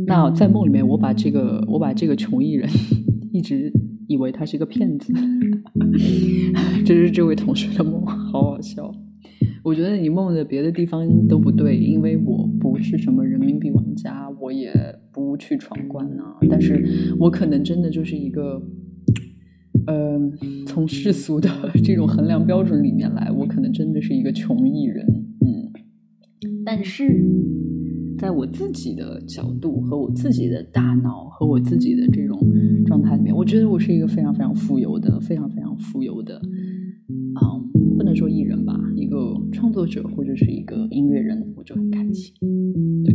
[0.05, 2.69] 那在梦里面，我把这个我把这个穷艺人
[3.33, 3.73] 一直
[4.07, 5.13] 以为他是一个骗子，
[6.85, 8.93] 这是这位同学的梦，好好笑。
[9.63, 14.71] 我觉得你梦的别的地方都不对，因为我不是什么人民币玩家，我也
[15.11, 16.37] 不去闯关啊。
[16.49, 18.61] 但是我可能真的就是一个，
[19.87, 20.17] 呃，
[20.65, 21.49] 从世俗的
[21.83, 25.05] 这种衡量标准里面来，我可能真的是一个穷艺人。
[25.45, 25.71] 嗯
[26.63, 27.03] 但是，
[28.17, 32.39] 在我自己的角度和我自己的大脑和我自己的这种
[32.85, 36.41] 状态里面，我觉得我是一个非常非常富有的、非常非常富有的，
[37.07, 37.33] 嗯，
[37.95, 42.33] 不能说艺人吧，一个创作者或者是一个音乐人，我就很开心。
[43.03, 43.13] 对，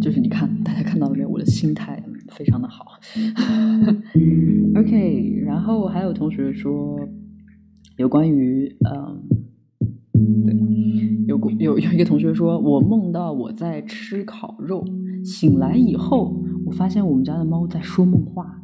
[0.00, 1.28] 就是你看，大家看到了没有？
[1.28, 2.84] 我的心态非常的好。
[4.76, 6.98] OK，然后还有同学说，
[7.96, 9.20] 有关于嗯。
[10.44, 10.54] 对
[11.26, 14.84] 有过有有一个同学说，我梦到我在吃烤肉，
[15.24, 16.34] 醒来以后，
[16.66, 18.56] 我发现我们家的猫在说梦话。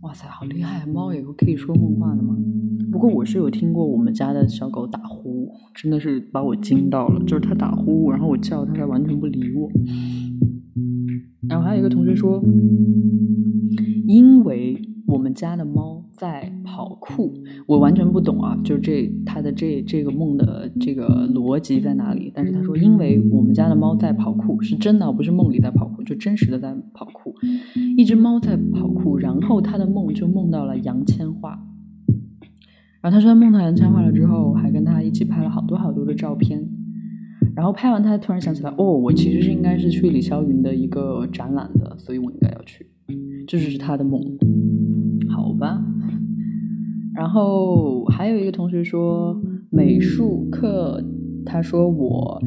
[0.00, 0.84] 哇塞，好厉害！
[0.86, 2.36] 猫也可以说梦话的吗？
[2.92, 7.18] 不过我是有听过我们家的小狗打呼，真的是把我惊到了。
[7.24, 9.70] 就是它打呼，然后我叫它，它完全不理我。
[11.48, 12.42] 然后还有一个同学说，
[14.06, 14.90] 因为。
[15.06, 17.34] 我们家的猫在跑酷，
[17.66, 18.58] 我完全不懂啊！
[18.64, 22.32] 就这他的这这个梦的这个逻辑在哪里？
[22.34, 27.34] 但是他说，因为我们家的猫在跑酷，是真的，不是梦里在跑酷，就真实的在跑酷。
[27.98, 31.50] 一只猫在跑酷，然后他的梦就梦到了杨千嬅。
[33.02, 36.66] 然后他说他梦到杨千嬅了之后，还跟他一起拍了好多好多的照片。
[37.56, 42.86] 然后拍完，他突然想起来，哦，我其实是应该是去李霄云的一个展览的，所以我应该要去。
[43.46, 44.20] 这就是他的梦。
[45.28, 45.82] 好吧，
[47.14, 49.40] 然后还有一个同学说
[49.70, 51.02] 美术课，
[51.44, 52.40] 他说我，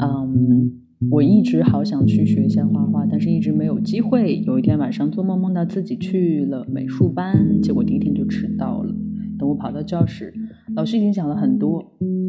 [0.00, 0.72] 嗯，
[1.10, 4.40] 我一直好想去学一下画画，但是一直没有机会。
[4.46, 8.94] 有一天晚上做梦梦到自己去了美术班，结果第一天就迟到了。
[9.38, 10.32] 等我跑到教室，
[10.74, 11.84] 老师已经讲了很多，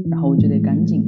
[0.10, 1.02] 然后我就得赶紧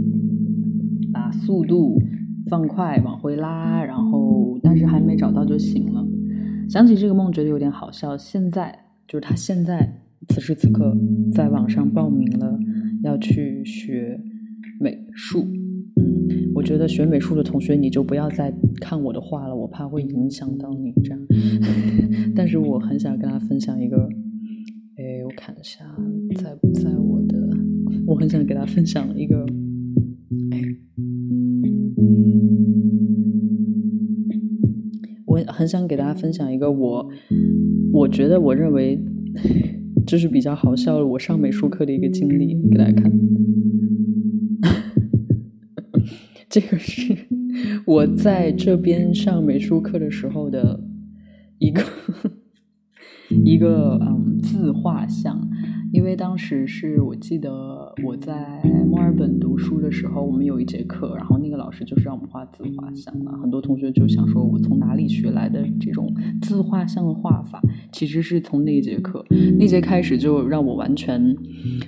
[1.32, 2.02] 速度
[2.48, 6.06] 放快往回拉，然后但是还没找到就醒了。
[6.70, 8.18] 想起这个梦，觉得有点好笑。
[8.18, 8.78] 现在
[9.08, 10.96] 就是他现在此时此刻
[11.32, 12.60] 在网上报名了，
[13.04, 14.20] 要去学
[14.80, 15.48] 美术。
[15.96, 21.20] 嗯，我觉得学美术的同学，你就不要再看我的画了，我怕会影响到你这样。
[22.36, 24.08] 但是我很想跟他分享一个，
[24.96, 25.84] 哎，我看一下
[26.36, 27.38] 在不在我的，
[28.06, 29.46] 我很想给他分享一个，
[35.26, 37.10] 我很想给大家分享一个我，
[37.94, 39.00] 我觉得我认为
[40.06, 43.12] 这是比较好笑的，我上美术课的一个经历，给大家看。
[46.50, 47.16] 这个是
[47.86, 50.84] 我在这边上美术课的时候的
[51.60, 51.84] 一个
[53.46, 55.49] 一个嗯自画像，
[55.92, 67.60] 因为当时是我记得我在墨尔本读书的时候，我们有一节课，然后那个老师就是让我们画自画像嘛，很多同学就想说，我从哪里学来的这种自画像的画法？
[67.92, 69.26] 其实是从那节课
[69.58, 71.36] 那节开始，就让我完全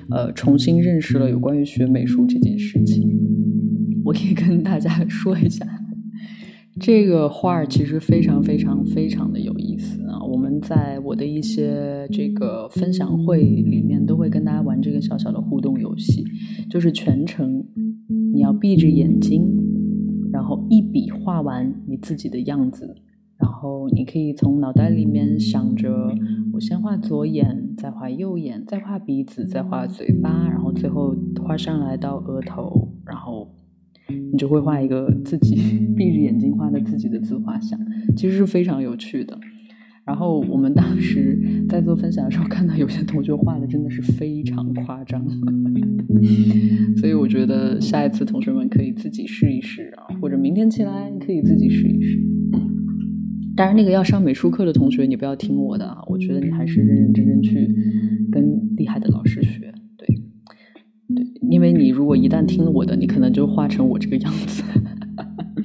[0.09, 3.07] 呃重新认识了有关于学美术这件事情。
[4.03, 5.65] 我可以跟大家说一下，
[6.79, 10.00] 这个画其实非常非常非常的有意思！
[10.61, 16.23] 在我的一些这个分享会里面都会跟大家玩这个小小的互动游戏，
[16.69, 17.65] 就是全程
[18.33, 19.43] 你要闭着眼睛，
[20.31, 22.95] 然后一笔画完你自己的样子，
[23.37, 26.15] 然后你可以从脑袋里面想着，
[26.53, 33.49] 我先画左眼，再画右眼，再画鼻子，再画嘴巴，然后最后画上来到额头，然后。
[34.33, 35.55] 你就会画一个自己
[35.95, 37.79] 闭着眼睛画的自己的自画像，
[38.17, 39.39] 其实是非常有趣的。
[40.05, 45.23] 然后我们当时在做分享的时候，看到有些同学画的真的是非常夸张，
[46.97, 52.19] 所以我觉得下一次同学们可以自己试一试啊，或者明天起来可以自己试一试。
[53.55, 57.67] 当然，那个要上美术课的同学，你不要听我的啊，我觉得你还是认认真真去
[58.31, 59.71] 跟厉害的老师学。
[59.97, 60.07] 对，
[61.15, 64.63] 对因为你如果一旦听了我的，你可能就画成我这个样子。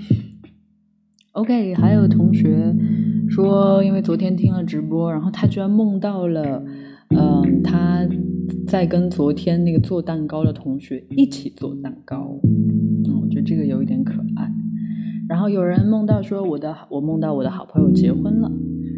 [1.33, 2.75] OK，还有同学
[3.29, 6.65] 说，因为昨天听了直播，然后他居然梦到了，
[7.11, 8.07] 嗯，他
[8.67, 12.39] 在跟昨天那个做蛋糕的同学一起做蛋糕。
[12.45, 14.53] 嗯，我觉得这个有一点可爱。
[15.29, 18.51] 然后有人梦到说，我的我梦到我的好朋友结婚了。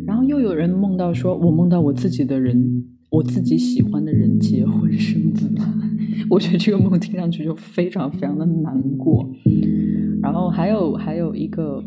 [0.07, 5.63] 然后又有人梦到说，我梦到我自己的人，我自己喜欢的人结婚生子了。
[6.31, 9.27] 我觉得这个梦听上去就非常非常的难过，
[10.21, 11.83] 然后还有还有一个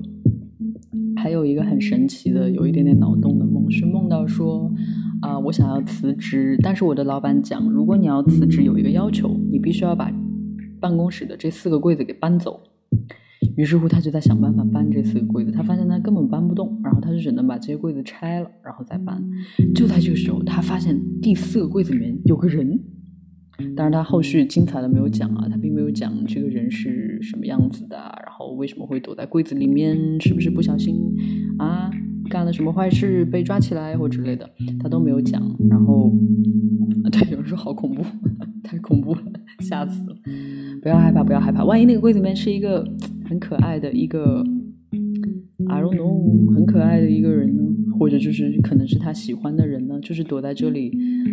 [1.22, 4.68] 还有一个很神奇的，有一点点脑洞的梦，是梦到说
[5.22, 10.12] 啊，我想要辞职，但是我的老板讲，如果你要辞职，有一个要求，你必须要把
[10.80, 12.60] 办公室的这四个柜子给搬走。
[13.56, 19.24] 于是乎，他就在想办法搬这四个柜子，他发现他根本搬不动，然后他就只能把这些柜子拆了，然后再搬。
[19.76, 22.80] 就在这个时候，他发现第四个柜子里面有个人。
[23.76, 30.96] 但是他后续精彩的没有讲啊，他并没有讲这个人是什么样子的，然后为什么会躲在柜子里面，是不是不小心
[31.58, 31.90] 啊
[32.30, 34.50] 干了什么坏事被抓起来或之类的，
[34.80, 35.42] 他都没有讲。
[35.70, 36.12] 然后，
[37.12, 38.04] 对，有人说好恐怖，
[38.64, 39.22] 太恐怖了，
[39.60, 40.16] 吓死了！
[40.82, 42.84] 不要害怕，不要害怕，万一那个柜子里面是一个
[43.26, 44.44] 很可爱的一个
[45.68, 47.64] ，I don't know，很可爱的一个人呢？
[47.98, 50.92] 或者就是可能是他喜欢的人呢，就是躲在这里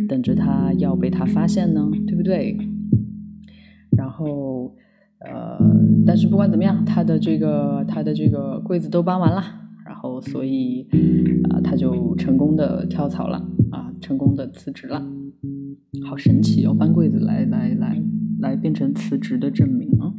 [0.08, 2.56] 等着他要被他发现呢，对不对？
[3.96, 4.74] 然后
[5.20, 5.58] 呃，
[6.06, 9.42] 但是不管怎么样，他的这个他的这个柜子都搬完了，
[9.86, 10.86] 然后所以
[11.50, 13.36] 啊，他就成功的跳槽了
[13.70, 15.04] 啊，成功的辞职了，
[16.08, 16.74] 好神奇哦！
[16.74, 18.02] 搬柜子来来来
[18.40, 20.12] 来变成辞职的证明啊！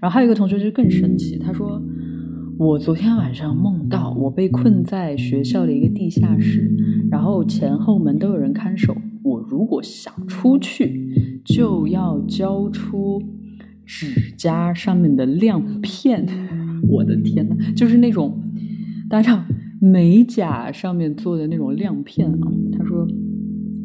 [0.00, 1.82] 然后还有一个同学就更神奇，他说。
[2.58, 6.70] 我昨天晚上梦到我被困在学校的一个地下室，
[7.10, 8.94] 然后前后门都有人看守。
[9.22, 13.22] 我如果想出去，就要交出
[13.84, 16.26] 指甲上面的亮片。
[16.88, 18.40] 我的天呐，就是那种
[19.08, 19.44] 大家知道
[19.80, 22.52] 美甲上面做的那种亮片啊。
[22.76, 23.08] 他说。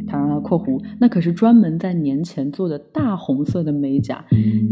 [0.09, 4.23] 他让他括弧，那可是专门在年前做的大红色的美甲，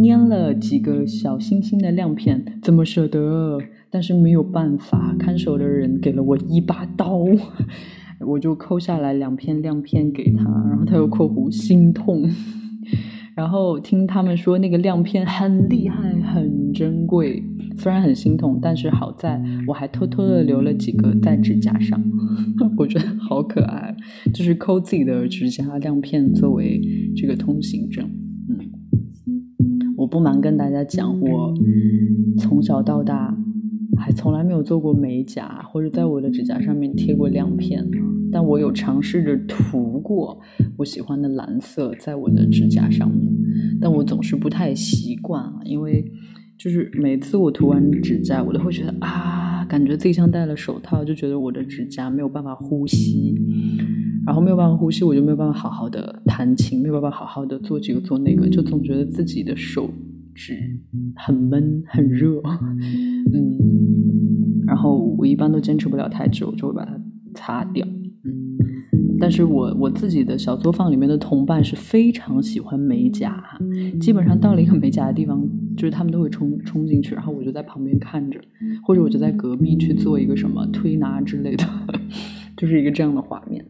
[0.01, 3.59] 粘了几个小星星的亮片，怎么舍得？
[3.95, 7.23] 但是没有办法，看守的人给了我一把刀，
[8.27, 12.29] 我就抠下来两片亮片给他，然后他又括弧心痛。
[13.37, 17.41] 然后听他们说那个亮片很厉害，很珍贵，
[17.77, 21.97] 虽然很心痛，但是好在我还偷偷的留了几个在指甲上，
[22.75, 23.95] 我觉得好可爱，
[24.33, 26.81] 就是抠自己的指甲亮片作为
[27.15, 28.05] 这个通行证。
[28.49, 28.59] 嗯，
[29.95, 31.53] 我不瞒跟大家讲，我
[32.37, 33.37] 从小到大
[33.97, 37.85] 还从来没有做过美甲，或者在我的指甲上面贴过亮片。
[38.31, 40.37] 但我有尝试着涂过
[40.77, 43.31] 我喜欢的蓝色在我的指甲上面，
[43.79, 46.11] 但我总是不太习惯，因为
[46.57, 53.35] 就是每次我涂完指甲，我都会觉得啊，感觉自己像戴了手套，就觉得我的指甲没有办法呼吸，
[54.25, 59.89] 然后没有办法呼吸，我就没有办法好好的弹琴，没有办法好好的做这个做那个，就总觉得自己的手
[60.33, 60.57] 指
[61.15, 62.41] 很闷很热，
[63.33, 63.57] 嗯，
[64.85, 66.91] 后我一般都坚持不了太久，就会把它
[67.33, 67.85] 擦掉。
[68.23, 68.57] 嗯
[69.17, 73.41] 但是我我自己的小作坊里面的同伴是非常喜欢美甲，
[73.97, 75.41] 基本上到了一个美甲的地方，
[75.77, 78.37] 就是他们都会冲冲进去，然后我就在旁边看着，
[78.83, 81.63] 或者我就在隔壁去做一个什么推拿之类的，
[82.57, 83.63] 就是一个这样的画面。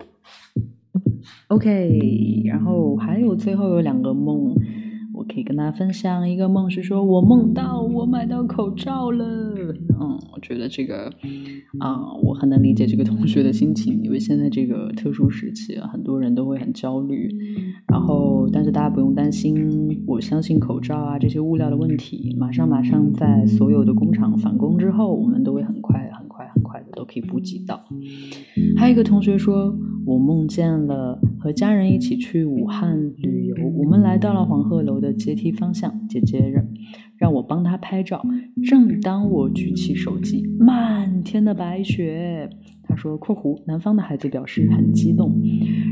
[1.49, 4.55] OK，然后还有最后有两个梦。
[5.23, 9.25] 可以跟大家分享一个梦，是说我梦到我买到口罩了。
[9.99, 11.09] 嗯，我觉得这个
[11.79, 17.29] 啊，我很能理解这个同学的心情，因为现在这个特殊时期啊，很多人都会很焦虑。
[17.87, 26.24] 然后，但是大家不用担心，我相信口罩啊这些物料的问题，马上马上在所有的工厂返工之后，我们都会很快很
[26.95, 27.83] 都可以补给到。
[28.77, 36.65] 还有一个同学说，我梦见了和家人一起去武汉旅游，我们来到了黄鹤楼的阶梯方向，姐姐让
[37.17, 38.21] 让我帮她拍照。
[38.63, 42.49] 正当我举起手机，满天的白雪。
[42.87, 45.41] 他说：“（括弧南方的孩子表示很激动。）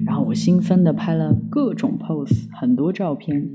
[0.06, 3.50] 然后我兴奋地拍了各种 pose，很多照片。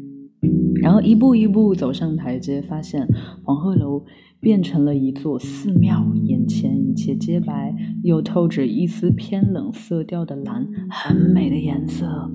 [0.83, 3.07] 然后一步一步走上台阶，发现
[3.45, 4.05] 黄鹤楼
[4.41, 12.31] 变成了一座寺庙，眼前一切皆白，又透着一丝偏冷色调的蓝，很美的颜色。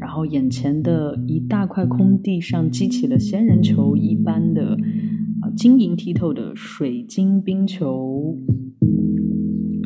[0.00, 4.76] 然后眼前的一大块空地上激起了仙人球一般的
[5.42, 8.38] 啊晶莹剔透的水晶冰球。”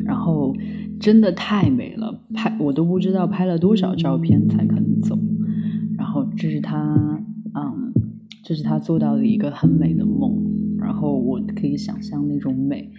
[0.05, 0.55] 然后
[0.99, 5.19] 真的太美了，拍我都不知道拍了多少照片才肯走。
[5.99, 6.97] 然后这是他，
[7.55, 7.93] 嗯，
[8.43, 10.48] 这是他做到的一个很美的梦。
[10.99, 12.91] 然后我可以想象那种美。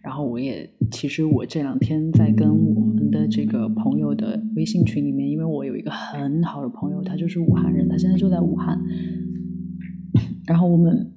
[0.00, 8.80] 然后我也其实我这两天在跟我们的这个朋友的微信群里面，因为我有一个很好的朋友，他就是武汉人，他现在就在武汉。
[10.46, 11.10] 然后我们，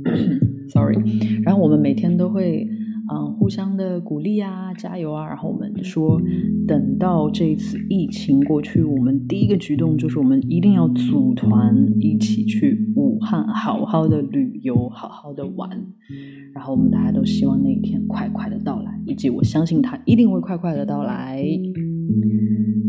[0.72, 0.96] sorry，
[1.42, 2.66] 然后我们每天都会。
[3.12, 5.26] 嗯，互相的鼓励啊，加油啊！
[5.28, 6.18] 然后我们说，
[6.66, 15.68] 等到这次疫情过去，我们第一个举动就是我们一定要组团一起去武汉，好好的旅游，好好的玩。
[16.54, 21.46] 然后我们大家都希望那一天快快的到来，以及我相信它一定会快快的到来。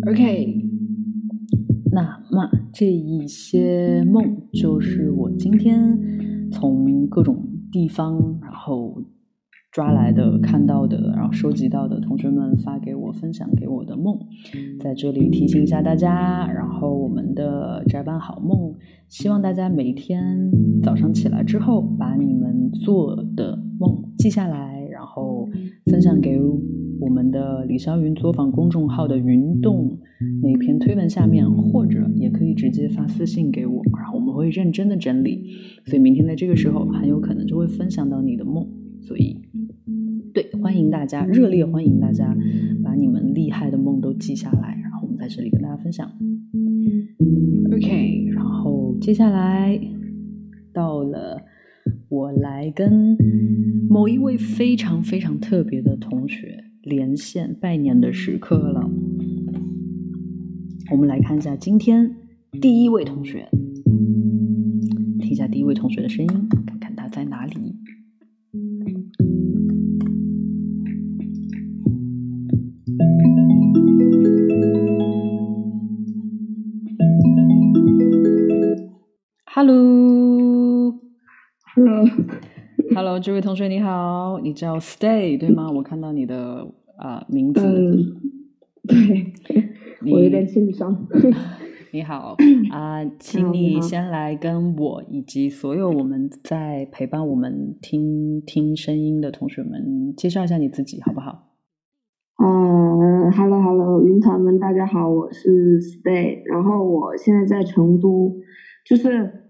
[0.07, 0.63] OK，
[1.91, 5.99] 那么这一些梦就是我今天
[6.53, 9.03] 从各种地方，然后。
[9.76, 14.17] 抓来的、看到的，然后收集到的，同学们发给我、分享给我的梦，
[14.80, 16.49] 在这里提醒一下大家。
[16.49, 18.73] 然后我们的宅班好梦，
[19.09, 20.49] 希望大家每天
[20.82, 25.45] 早上起来之后，把你们做的梦记下来，然后
[25.88, 26.39] 分享给
[27.01, 29.99] 我们的李霄云作坊公众号的云动
[30.41, 35.49] 那篇推文下面，或者也可以直接发私信给我，然后我们会认真的整理。
[35.86, 38.65] 所以明天在这个时候，很有可能就会分享到你的梦。
[39.01, 39.41] 所以。
[40.36, 42.36] 对，欢迎大家，热烈欢迎大家
[42.83, 46.11] 把你们厉害的梦都记下来，然后我们在这里跟大家分享。
[47.71, 49.79] OK，然后接下来
[50.73, 51.41] 到了
[52.09, 53.17] 我来跟
[53.89, 58.89] 某一位非常非常特别的同学连线拜年的时刻了。
[60.91, 62.13] 我们来看一下今天
[62.59, 63.47] 第一位同学，
[65.21, 67.74] 听一下第一位同学的声音，看看他在哪里。
[83.20, 85.72] 这位同学你好，你叫 Stay 对吗？
[85.72, 87.61] 我看到你的啊名字。
[87.66, 88.16] 嗯，
[88.88, 89.70] 对，
[90.11, 91.07] 我有点紧张。
[91.91, 92.36] 你好
[92.72, 101.53] 啊，请你先来跟我以及所有我们在陪伴我们听听声音的同学们介绍一下你自己，好不好？
[102.43, 108.36] 嗯，Hello，Hello，云团们，大家好，我是 Stay，然后我现在在成都，
[108.86, 109.44] 就是。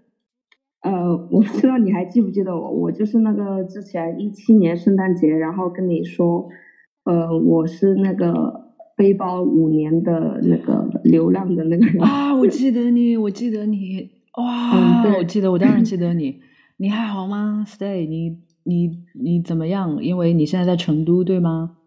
[0.86, 6.48] 呃，我不知道你还记不记得我，我就是那个之前一七年圣诞节，然后跟你说，
[7.06, 16.40] 呃，我是那个背包五年的那个流浪的那个人啊，我记得你，我记得你，哇， 我记得，我当然记得你，
[16.78, 19.98] 你还好吗？Stay，你你你怎么样？
[20.04, 21.78] 因为你现在在成都，对吗？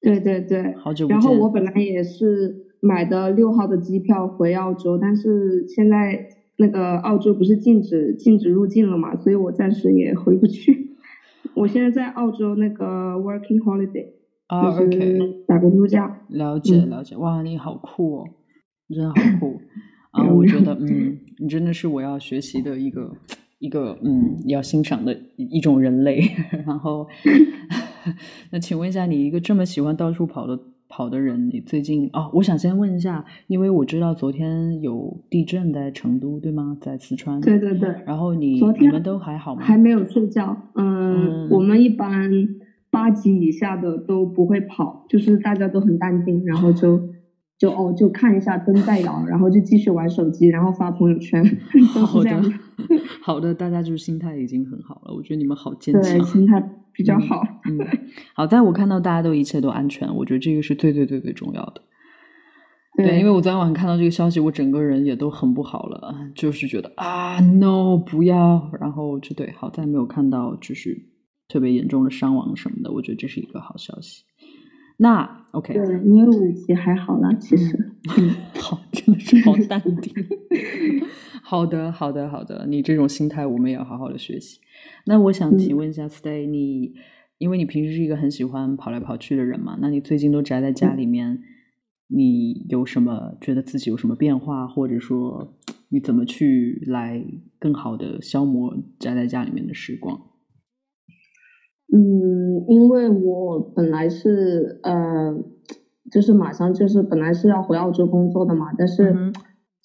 [0.00, 1.20] 对对对，好久不见。
[1.20, 6.26] 然后我本来也是买的六号的机票回澳洲，但是现在。
[6.60, 10.90] 那个澳洲不是禁止禁止入境了嘛，所以我暂时也回不去。
[11.54, 14.06] 我现在在澳洲那个 working holiday，
[14.46, 16.20] 啊就，OK，是打工度假。
[16.28, 18.24] 了解嗯了解，哇，你好酷哦，
[18.88, 19.58] 你真的好酷
[20.12, 20.28] 啊！
[20.32, 23.10] 我觉得， 嗯，你真的是我要学习的一个
[23.58, 26.20] 一个，嗯，要欣赏的一一种人类。
[26.66, 27.06] 然后，
[28.52, 30.58] 那请问一下，你一个这么喜欢到处跑的
[30.90, 36.76] 跑的人，你最近哦，我想先问一下，因为我知道昨天有地震在成都，对吗？
[36.80, 37.40] 在四川。
[37.40, 39.62] 对对对，然后你昨天你们都还好吗？
[39.62, 40.54] 还没有睡觉。
[40.74, 42.28] 嗯嗯，我们一般
[42.90, 47.00] 八级以下的都不会跑，就是大家都很淡定，然后就
[47.56, 51.42] 就哦就看一下灯在摇，然后就继续玩手机，然后发朋友圈，
[51.94, 52.50] 都是这样的。
[53.22, 56.58] 好的，大家就是心态已经很好了，我觉得你们好坚强对，心态
[57.00, 57.42] 比较嗯好。
[57.64, 57.78] 嗯，
[58.34, 61.82] 好，在我看到大家都一切都安全，我觉得这个是最最最最重要的。
[62.96, 71.06] 对，因为我昨天晚上看到这个消息，我整个人也都很不好了，就是觉得啊，no，不要，然后就对，好在没有看到就是
[71.48, 74.24] 特别严重的伤亡什么的，我觉得这是一个好消息。
[74.98, 77.74] 那 OK，对，因为五级还好啦，其实。
[78.18, 80.12] 嗯，好，真的是好淡定。
[81.50, 84.60] 好的，好的，好的，你这种心态我们也要好好的学习。
[85.04, 86.94] 那我想请嗯问一下，Stay，你
[87.38, 91.40] 因为你平时是一个很喜欢跑来跑去的人嘛，那你最近都宅在家里面，
[92.06, 95.56] 你有什么觉得自己有什么变化，或者说
[95.88, 97.20] 你怎么去来
[97.58, 100.20] 更好的消磨宅在家里面的时光？
[101.92, 105.34] 嗯，因为我本来是呃，
[106.12, 109.32] 就是马上就是本来是要回澳洲工作的嘛，但是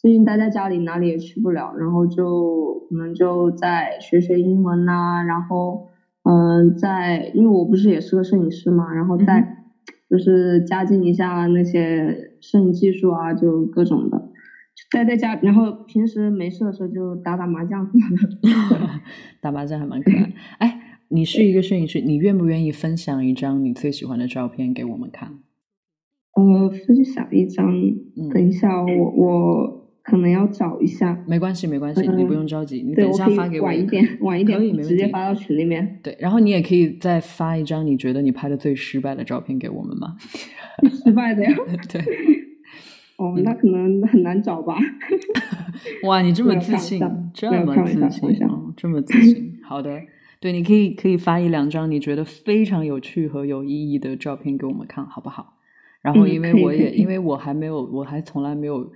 [0.05, 5.87] 最近待在家里哪里也去不了，然后就可能就在学学英文呐、然后
[6.21, 9.65] 嗯、在因为我不是也是个摄影师嘛，然后嗯再
[10.07, 14.29] 就是加进一下那些摄影技术啊，就各种的。
[14.91, 18.87] 待在家，然后平时没事的时候就打打麻将什么的。
[19.41, 20.33] 打麻将还蛮可爱。
[20.59, 25.39] 哎，你是一个摄影师，你愿不愿意分享一张你最喜欢的照片给我们看？
[26.35, 27.65] 呃，分享一张，
[28.15, 29.74] 嗯等一下，我我
[30.05, 31.17] 可能要找一下。
[31.27, 34.89] 没关系，没关系，你不用着急，你，等一下发给我晚一点， 晚一点可以，没问题。
[34.89, 35.99] 直接发到群里面。
[36.03, 40.15] 对，然后你也可以再发一张你觉得你拍的最失败的照片给我们吗？
[41.03, 41.49] 失败的呀？
[41.91, 42.01] 对，
[43.17, 44.77] 哦，那可能很难找吧。
[46.03, 46.99] 哇，你这么自信
[47.33, 49.57] 这么自信哦，这么自信。
[49.63, 50.01] 好的，
[50.39, 55.53] 对，你可以可以发一两张你觉得非常有趣和有意义的照片给我们看，好不好？
[56.01, 58.91] 然后，嗯因为我也、因为我还没有，我还从来没有，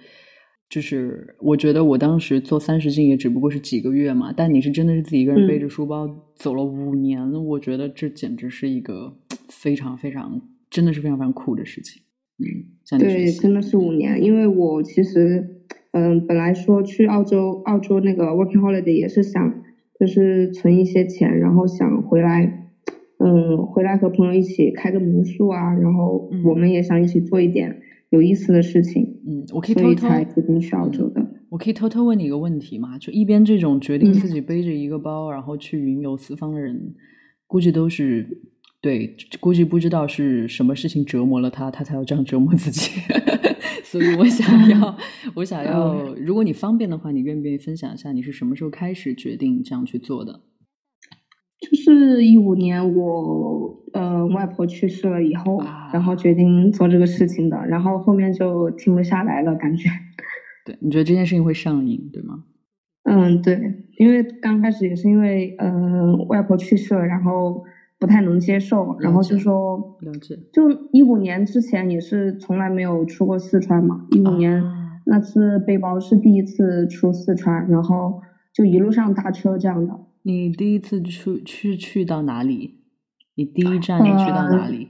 [0.70, 9.18] 就是我觉得我当时做三十斤也只不过是几个月嘛，但你是真的是自己一个人背嗯着书包走了五年，我觉得这简直是一个
[9.48, 10.40] 非常非常
[10.70, 12.04] 真的是非常非常酷的事情。
[12.38, 12.46] 嗯，
[12.86, 19.64] 向你学对，真的是五年，因为我其实，嗯，本来说去澳洲，澳洲那个 working holiday 也是想，
[20.00, 22.70] 就是存一些钱，然后想回来，
[23.18, 31.26] 嗯，回来和朋友一起开个民宿啊，然后嗯我们也想一起做一点有意思的事情，嗯，我可以偷偷才决定去澳洲的。
[31.50, 32.98] 我可以偷偷问你一个问题吗？
[32.98, 36.94] 就一边这种决定嗯自己背着一个包，然后去云游四方的人，
[37.48, 38.28] 估计都是
[38.82, 42.92] 对，估计不知道是什么事情折磨了他，他才要这样折磨自己。
[43.84, 44.98] 所以我想要，
[45.36, 50.40] 我想要，如果你方便的话，你愿不愿意分享一下你是什么时候开始决定这样去做的？
[51.60, 59.90] 就是一五年我呃外婆去世了以后，啊然后决定做这个事情的，然后后面就停不下来了，感觉。
[60.66, 62.44] 对，你觉得这件事情会上瘾，对吗？
[63.04, 63.60] 嗯，对，
[63.98, 67.64] 因为刚开始也是因为呃外婆去世了，然后
[67.98, 70.38] 不太能接受，然后就说，了解。
[70.54, 78.22] 就一五年之前也是从来没有出过四川嘛，一五年啊那次背包是第一次出四川，然后
[78.54, 80.00] 就一路上搭车这样的。
[80.24, 82.76] 你第一次去去去到哪里？
[83.36, 84.90] 你第一站你去到哪呃里？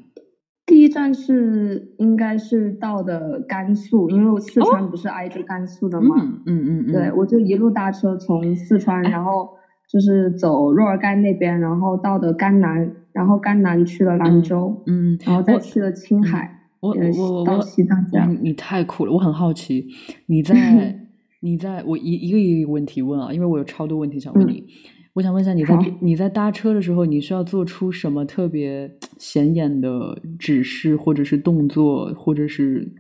[0.65, 9.49] 第一站是应该是到的甘肃，因为我四川不是挨着甘肃的嘛，嗯嗯嗯嗯，对，我就一路搭车从四川，然后
[9.91, 18.38] 就是走若尔盖那边，然后到的甘南，然后甘南去了兰州，嗯，然后再去了青海，我呃我我我到西藏这样。
[18.41, 19.11] 你太酷了！
[19.13, 19.88] 我很好奇，
[20.27, 20.99] 你 在
[21.41, 24.65] 你在我一一个一个问题问啊，因为我有超多问题想问嗯你。
[25.20, 32.93] 我想问一下，你在你在搭车的时候，你需要做出什么特别显眼的指示，或者是动作，或者是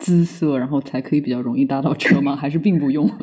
[0.00, 2.34] 姿色，然后才可以比较容易搭到车吗？
[2.34, 3.08] 还是并不用？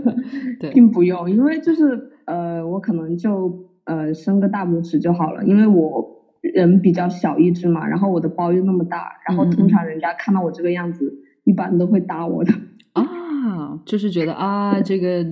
[0.60, 6.06] 对并不用，因为就是呃，我可能就呃伸个大拇指就好了，因为我
[6.42, 11.10] 人比较小一只嘛，然后我的包又那么大，然后通常人家看到我这个样子，
[11.44, 12.52] 一般都会搭我的。
[12.92, 15.24] 啊，就是觉得啊，这个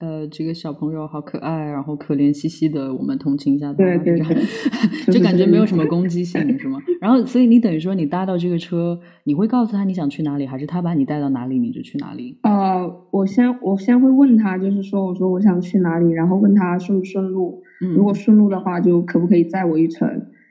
[0.00, 4.36] 呃，这个小朋友好可爱，然后可怜兮兮的，我们同情一下他，对对对，
[5.12, 6.78] 就感觉没有什么 攻击性，是吗？
[7.02, 12.38] 然后，所以你等于说你搭到这个车，你会告诉他你想去哪里，还是他把你带到哪里你就去哪里？
[12.44, 17.62] 呃，我先我先会问他，就是说我说我想去哪里，然后问他顺不顺路，
[17.94, 20.08] 如果顺路的话，就可不可以载我一程，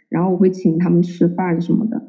[0.09, 1.99] 然后我会请他们吃饭什么的。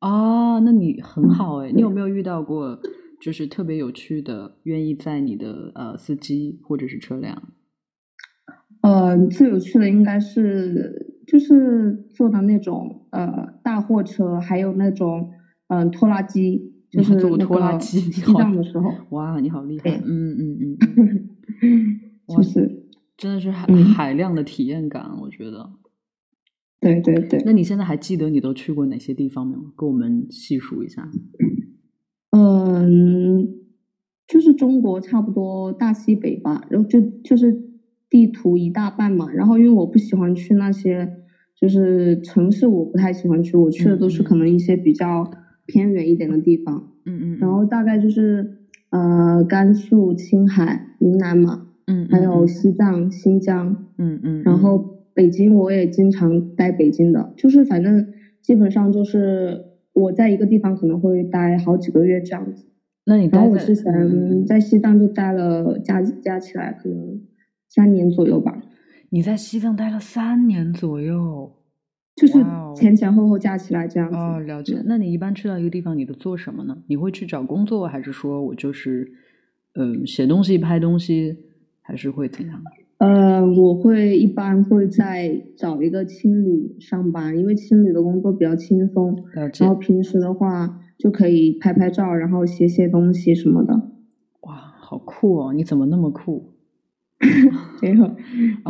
[0.00, 2.78] 哦，那你很好哎，你有没有遇到过
[3.20, 7.52] 就是特别有趣的，愿意在你的呃司机或者是车辆？
[8.82, 15.32] 呃，最有趣的应该是就是坐的那种呃大货车，还有那种
[15.68, 18.92] 嗯拖拉机，就是坐拖拉机 西藏的时候。
[19.10, 20.00] 哇，你好厉害！
[20.04, 20.76] 嗯嗯
[21.62, 22.86] 嗯， 就是
[23.16, 25.72] 真的是海海量的体验感，我觉得。
[26.78, 29.62] 对对对，那你现在还记得你都去过哪些地方没有？
[29.74, 31.10] 跟我们细数一下。
[32.36, 33.48] 嗯，
[34.26, 37.56] 就是中国差不多大西北吧，然后就就是
[38.10, 39.30] 地图一大半嘛。
[39.32, 41.08] 然后因为我不喜欢去那些
[41.54, 45.30] 就是城市，我不太喜欢去，我去的都是可能一些比较
[45.64, 46.84] 偏远一点的地方。
[47.04, 47.38] 嗯嗯。
[47.38, 48.46] 然后大概就是
[48.90, 54.94] 呃甘肃、青海、云南嘛，嗯，还有西藏、新疆，嗯嗯，然后。
[55.16, 58.04] 北京我也经常待北京的，就是反正
[58.42, 59.64] 基本上就是
[59.96, 62.66] 我在一个地方可能会待好几个月这样子。
[63.06, 67.20] 那你然后我之前在西藏就待了加加起来可能
[67.68, 68.62] 三年左右吧。
[69.10, 71.52] 你在西藏待了三年左右，
[72.14, 72.34] 就是
[72.74, 74.16] 前前后后加起来这样子。
[74.16, 74.82] 哦，了解。
[74.84, 76.76] 那你一般去到一个地方，你都做什么呢？
[76.88, 79.10] 你会去找工作，还是说我就是
[79.74, 81.36] 嗯写东西、拍东西，
[81.80, 82.60] 还是会怎样？
[82.98, 93.74] 呃，我会一般会在找一个青旅上班，因为青旅的工作比较轻松，然后平时的话就可以拍拍照，然后写写东西什么的。
[94.40, 95.52] 哇，好酷哦！
[95.52, 96.55] 你怎么那么酷？
[97.80, 98.16] 没有，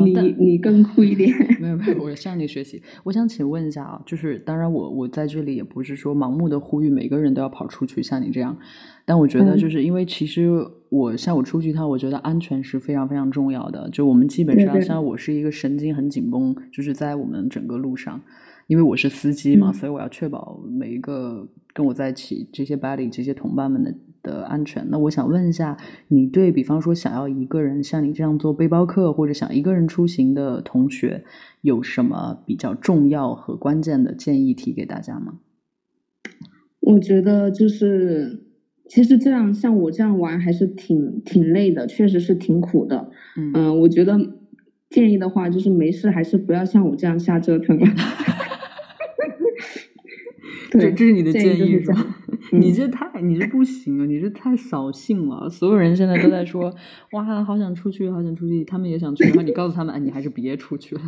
[0.05, 1.29] 你你更酷一点。
[1.61, 2.81] 没有没有，我向你学习。
[3.03, 8.57] 我想请问一下啊，就是当然我我在这里也不是说盲目的呼吁每个人都要跑出去像你这样，
[9.05, 10.49] 但我觉得就是因为其实
[10.91, 13.91] 我像我出去一趟，我觉得安全是非常非常重要的。
[13.91, 18.21] 就我们基本上像我是一个神经很紧绷，就是在我们整个路上，
[18.69, 23.93] 因为我是司机嘛，所以我要确保每一个跟我在一起这些 buddy 这些同伴们的。
[24.27, 24.85] 的安全。
[24.91, 25.77] 那我想问一下，
[26.09, 31.25] 你对比方说想要一个人像你这样做背包客，或者想一个人出行的同学，
[31.61, 35.39] 有什么比较重要和关键的建议提给大家吗？
[36.81, 38.43] 我觉得就是，
[38.89, 43.11] 其实这样像我这样玩还是挺挺累的，确实是挺苦的。
[43.55, 44.19] 嗯，我觉得
[44.91, 47.87] 建议的话就是没事还是不要像我这样瞎折腾了。
[50.71, 52.17] 这这是你的建议是吧？
[52.53, 54.07] 你这太你这不行啊！
[54.07, 55.49] 你这太扫兴了。
[55.49, 56.75] 所有人现在都在说
[57.13, 58.65] 哇，好想出去，好想出去。
[58.65, 61.03] 他们也想去，然后你告诉他们，哎，你还是别出去了。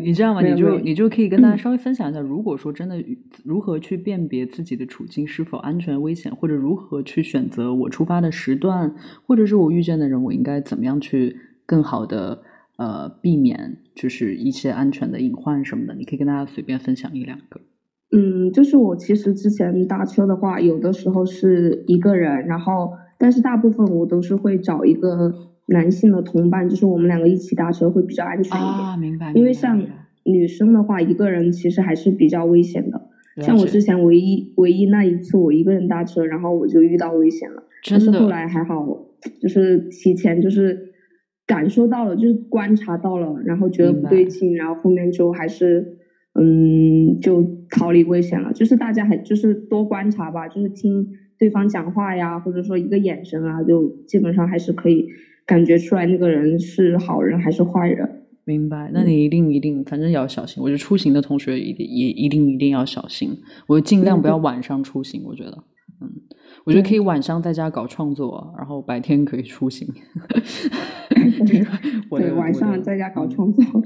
[0.00, 3.02] 你这样吧，你就你就可以跟大家稍微分享一下，如果说真的
[3.44, 8.94] 如何去辨别自己的处境是否安全危险，或者如何去选择我出发的时段，
[9.26, 12.42] 或者是我遇见的人，我应该怎么样去更好的
[12.76, 17.60] 呃避免就是一些安全的隐患什么的，你可以跟大家随便分享一两个。
[18.10, 25.34] 嗯，就是我其实之前搭车的话，有的时候是一个人，然后但是大部分我都是会找一个
[25.66, 28.88] 男性的同伴，就是我们两个一起搭车会比较安全一点。
[28.88, 29.30] 啊，明白。
[29.34, 29.84] 因为像
[30.24, 33.02] 女生的话，一个人其实还是比较危险的。
[33.42, 37.62] 像我之前唯一唯一那一次，我一个人搭车，然后我就遇到危险了。
[37.90, 38.86] 但是后来还好，
[39.42, 40.94] 就是提前就是
[41.46, 45.98] 感受到了，就是观察到了，然后觉得不对劲，然后后面就还是。
[46.38, 48.52] 嗯，就逃离危险了。
[48.52, 51.08] 就是大家还就是多观察吧，就是听
[51.38, 55.06] 对方讲话呀，或者说一个眼神啊，就基本上还是可以
[55.46, 58.22] 感觉出来那个人是好人还是坏人。
[58.44, 58.90] 明白？
[58.94, 60.62] 那你一定一定，反正也要小心。
[60.62, 63.30] 我觉得出行的同学一定也一定一定要小心。
[63.66, 65.22] 我尽量不要晚上出行。
[65.24, 65.64] 我觉得，
[66.00, 66.08] 嗯，
[66.64, 69.86] 我觉得可以晚上在家搞创作，然后白天可以出行。
[72.10, 73.62] 对，晚上在家搞创作。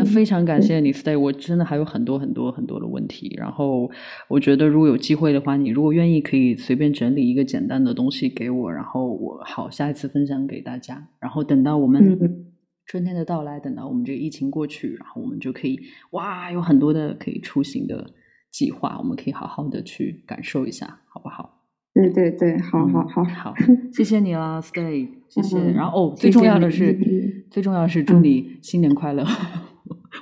[0.00, 1.18] 那非常感谢你，Stay。
[1.18, 3.34] 我真的还有很多很多很多的问题。
[3.36, 3.90] 然后
[4.28, 11.06] 我觉得，如果有机会的话，你如果愿意，可以随便整理一个简单的东西给我，然后我好下一次分享给大家。
[11.20, 12.18] 然后等到我们
[12.86, 15.78] 春天的到来，等到我们这个疫情过去，然后我们就可以
[16.12, 18.06] 哇，有很多的可以出行的
[18.50, 21.58] 计划，我们可以好好的去感受一下，好不好？
[21.92, 23.54] 对对对，好好好好，
[23.92, 25.58] 谢谢你啦，Stay，谢谢。
[25.72, 29.24] 然后哦，最重要的是，最重要的是祝你新年快乐。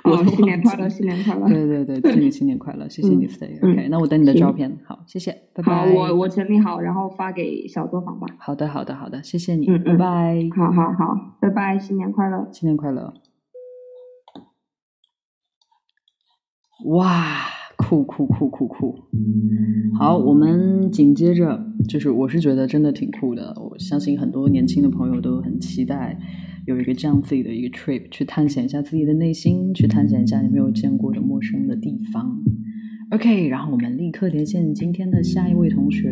[0.03, 1.47] 好， 新年快乐， 新年快乐。
[1.47, 3.55] 对对对，祝你新年快乐，谢谢你 stay。
[3.57, 4.77] OK，那我等你的照片。
[4.85, 5.73] 好，谢谢，拜拜。
[5.73, 8.27] 好，我我整理好，然后发给小作坊吧。
[8.39, 10.49] 好的，好的，好的，谢谢你，嗯拜拜。
[10.55, 13.13] 好好好，拜拜，新年快乐，新年快乐。
[16.85, 17.45] 哇，
[17.77, 18.95] 酷酷酷酷酷！
[19.97, 23.53] 好，我们紧接着就是，我是觉得真的挺酷的。
[23.59, 26.17] 我相信很多年轻的朋友都很期待
[26.65, 32.41] 有一个这样自己的一个 trip，去探险一下自己的内心，去探险一下你没有见过的陌生的地方。
[33.11, 36.09] OK，然后我们立刻连线今天的下一位同学，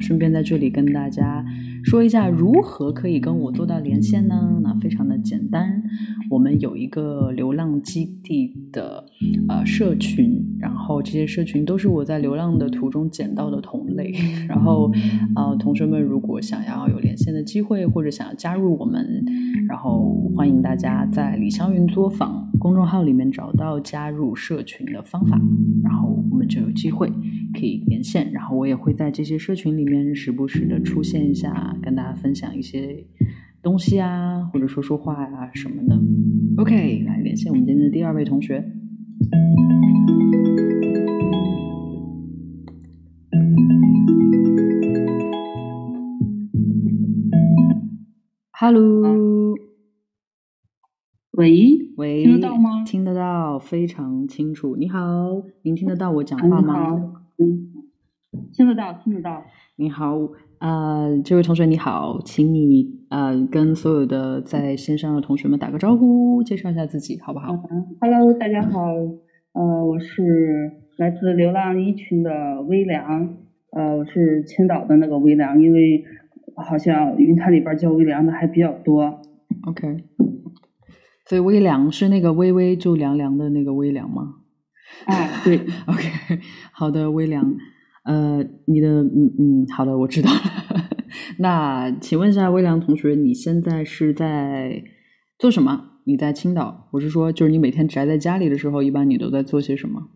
[0.00, 1.44] 顺便在这里跟大家
[1.84, 4.60] 说一下如何可以跟我做到连线呢？
[4.62, 5.82] 那非常的简单，
[6.30, 9.04] 我们有一个流浪基地的
[9.48, 14.12] 呃社群，然后这些社群都是我在流浪的途中捡到的同类，
[14.48, 14.90] 然后
[15.36, 19.24] 呃同学们如果想要有连线的机会或者想要加入我们，
[19.68, 25.40] 然后欢迎大家在李香云作坊公众号里面找到加入社群的方法，
[25.82, 26.18] 然后。
[26.30, 27.06] 我们就有机会
[27.52, 33.04] 可以连线，然后我也会在这些社群里面时不时的出现一下，跟大家分享一些
[33.62, 35.98] 东西啊，或者说说话呀什么的。
[36.56, 38.72] OK，来连线我们今天的第二位同学。
[48.52, 49.54] Hello，
[51.32, 51.78] 喂。
[51.96, 52.84] 喂，听得到吗？
[52.84, 54.74] 听得到，非常清楚。
[54.76, 56.74] 你好，您听得到我讲话吗？
[56.74, 56.96] 好，
[57.36, 57.68] 嗯，
[58.54, 59.44] 听得到，听得到。
[59.80, 60.14] 你好，
[60.58, 67.56] 呃，这位同学你好，请你呃跟所有的在线上的同学们打个招呼，介绍一下自己，好不好
[67.98, 68.92] ？Hello，大家好，
[69.54, 73.36] 呃，我是来自流浪一群的微凉，
[73.72, 76.04] 呃，我是青岛的那个微凉，因为
[76.56, 79.22] 好像云台里边叫微凉的还比较多。
[79.66, 80.04] OK。
[81.24, 84.34] 所以微凉是那个微微就凉凉的那个微凉吗？
[85.06, 85.56] 哎，对，
[85.88, 86.38] OK，
[86.70, 87.54] 好的，微凉，
[88.04, 90.38] 呃，你的，嗯嗯，好的，我知道了。
[91.38, 94.82] 那请问一下，微凉同学，你现在是在
[95.38, 95.86] 做什么？
[96.04, 96.88] 你在青岛？
[96.92, 100.08] 我是说，就是你每天宅在家里的时候，一般你都在做些什么？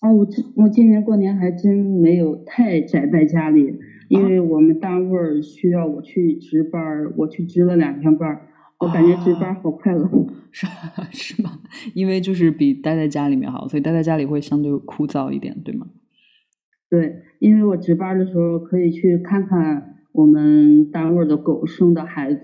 [0.00, 3.74] 啊，我今我今年过年还真没有太宅在家里，
[4.08, 6.80] 因为我们单位需要我去值班，
[7.16, 8.48] 我去值了两天班。
[8.78, 10.08] 我感觉值班好快乐，
[10.50, 10.66] 是
[11.12, 11.60] 是吗？
[11.94, 15.86] 因为就是比待在家里面好，所以待在家里会相对枯燥一点，对吗？
[16.92, 22.42] 对，因为我值班的时候可以去看看我们单位的狗生的孩子，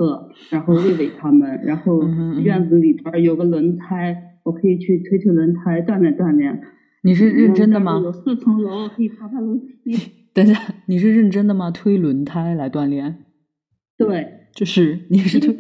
[0.48, 2.02] 然后喂喂它们，然后
[2.42, 6.62] 院子里边有个轮胎，我可以去推推轮胎锻炼锻炼。
[7.02, 8.00] 你是认真的吗？
[8.02, 9.94] 有四层楼，可以爬爬楼梯。
[10.32, 11.70] 等下，你是认真的吗？
[11.70, 13.26] 推轮胎来锻炼？
[13.98, 15.58] 对，就是你是推。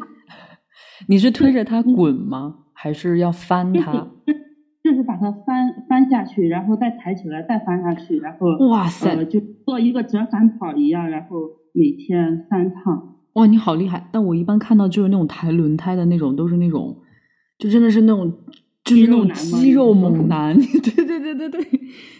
[1.08, 2.60] 你是推着它滚吗？
[2.72, 4.12] 还是要翻它？
[4.88, 11.36] 就是把它翻翻下去，然后再抬起来，再翻下去，然后哇塞，就做一个折返跑一样，然后
[11.74, 13.16] 每天三趟。
[13.34, 14.08] 哇，你好厉害！
[14.10, 16.96] 但我一般看到就是那种抬轮胎的那种，都是那种，
[17.58, 18.32] 就真的是那种，
[18.82, 20.56] 就是那种肌肉猛男。
[20.58, 21.60] 对对对对对，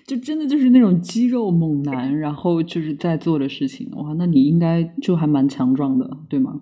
[0.07, 3.91] 就真的就是那种肌肉猛男，然后就是在做的事情。
[3.97, 6.61] 哇，那你应该就还蛮强壮的，对吗？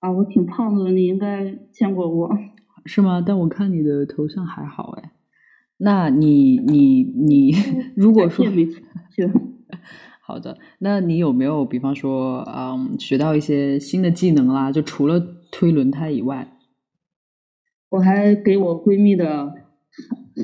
[0.00, 2.30] 啊，我挺胖的，你应该见过我，
[2.86, 3.22] 是吗？
[3.24, 5.12] 但我看你的头像还好哎。
[5.78, 7.52] 那你你你，
[7.94, 8.46] 如果说
[10.22, 14.72] 好的，那你有没有比方说，嗯，学到一些新的技能啦？
[14.72, 15.20] 就除了
[15.52, 16.48] 推轮胎以外，
[17.90, 19.54] 我还给我闺蜜的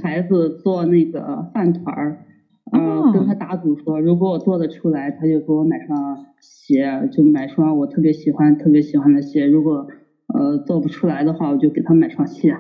[0.02, 2.26] 孩子做那个饭团儿。
[2.74, 9.44] 嗯，跟他打赌说，如果我做得出来，他就给我买双鞋，就买双我特别喜欢、特别喜欢的鞋。
[9.46, 9.86] 如果
[10.32, 12.56] 呃做不出来的话，我就给他买双鞋。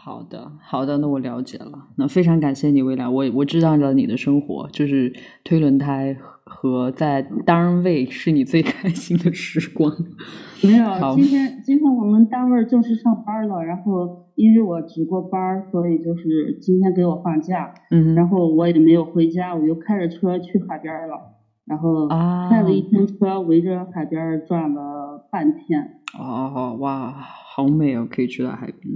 [0.00, 1.88] 好的，好的，那我了解了。
[1.96, 5.12] 那非常感谢你，未来我我知道了你的生活，就是
[5.44, 9.92] 推轮胎和在单位是你最开心的时光。
[10.64, 17.74] 没有，今天今天我们单位正式上班了，然后因为我值过班，所以就是今天给我放假。
[17.90, 21.34] 嗯，然后我也没有回家，我就开着车去海边了，
[21.66, 22.08] 然后
[22.48, 26.00] 开了一天车，围着海边转了半天。
[26.18, 28.94] 哦，哇，好美哦，可以去到海边。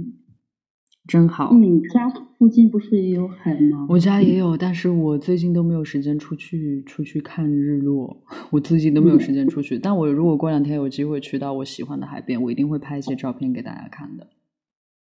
[1.07, 1.53] 真好。
[1.53, 3.85] 你家附近不是也有海吗？
[3.89, 8.23] 我家也有，但是我最近都没有时间出去出去看日落。
[8.51, 14.27] 我自己都没有时间出去，但我如果过两天有机会去到我喜欢的海边，我一定会拍一些照片给大家看的。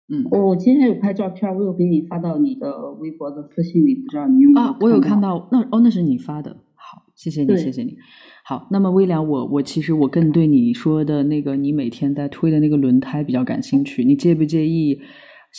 [0.09, 4.77] 嗯，我今天有拍照片，我有给你发到你的微博的私信里，不知道你有没有啊？
[4.79, 7.97] 我有看到，那哦，那是你发的，好，谢谢你，谢谢你。
[8.45, 15.01] 好，那么微凉，我我其实我更对你说的那个，你每天在推的那个轮胎比较感兴趣，你介不介意？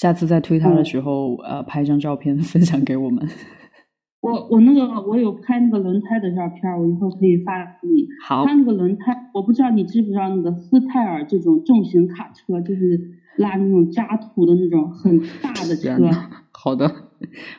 [0.00, 3.28] 下次在推他的时候，呃，拍张照片分享给我们。
[4.22, 8.06] 我我那个我有拍那个轮胎的照片，我一会儿可以发给你。
[8.24, 13.00] 好，它那个轮胎，我不知道你知不知道那个斯泰尔这种重型卡车，就是
[13.38, 16.08] 拉那种渣土的那种很大的车。
[16.52, 16.88] 好的，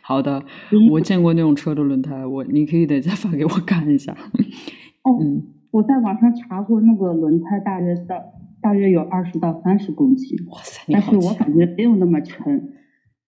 [0.02, 0.42] 好的，
[0.92, 4.16] 我见过那种车的轮胎，我你可以等下发给我看一下。
[5.04, 5.12] 哦，
[5.72, 8.16] 我在网上查过，那个轮胎大约到
[8.62, 10.38] 大约有二十到三十公斤。
[10.52, 12.74] 哇塞，但是我感觉没有那么沉。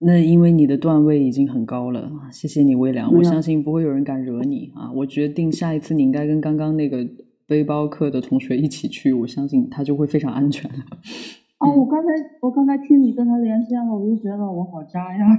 [0.04, 3.14] 那因为你的段位已经很高了，谢谢你，微凉。
[3.14, 4.92] 我相信不会有人敢惹你啊！
[4.94, 7.08] 我决定下一次你应该跟刚刚那个
[7.48, 10.70] 背包客的同学一起去，我相信他就会非常安全。
[11.60, 12.08] 哦，我刚才
[12.42, 15.38] 我刚才听你跟他连线了，我就觉得我好渣呀！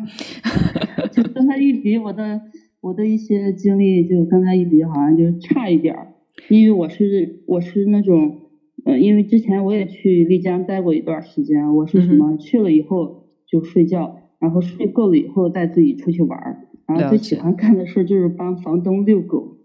[1.10, 2.40] 就跟他一比，我的
[2.80, 6.06] 我的一些经历就跟他一比，好像就差一点儿。
[6.48, 8.41] 因为我是我是那种，
[8.84, 14.18] 呃，因为之前我也去丽江待过一段时间，我是什么去了以后就睡觉。
[14.42, 19.56] 然后睡够了以后再自己出去玩儿，然后最喜欢干的事就是帮房东遛狗。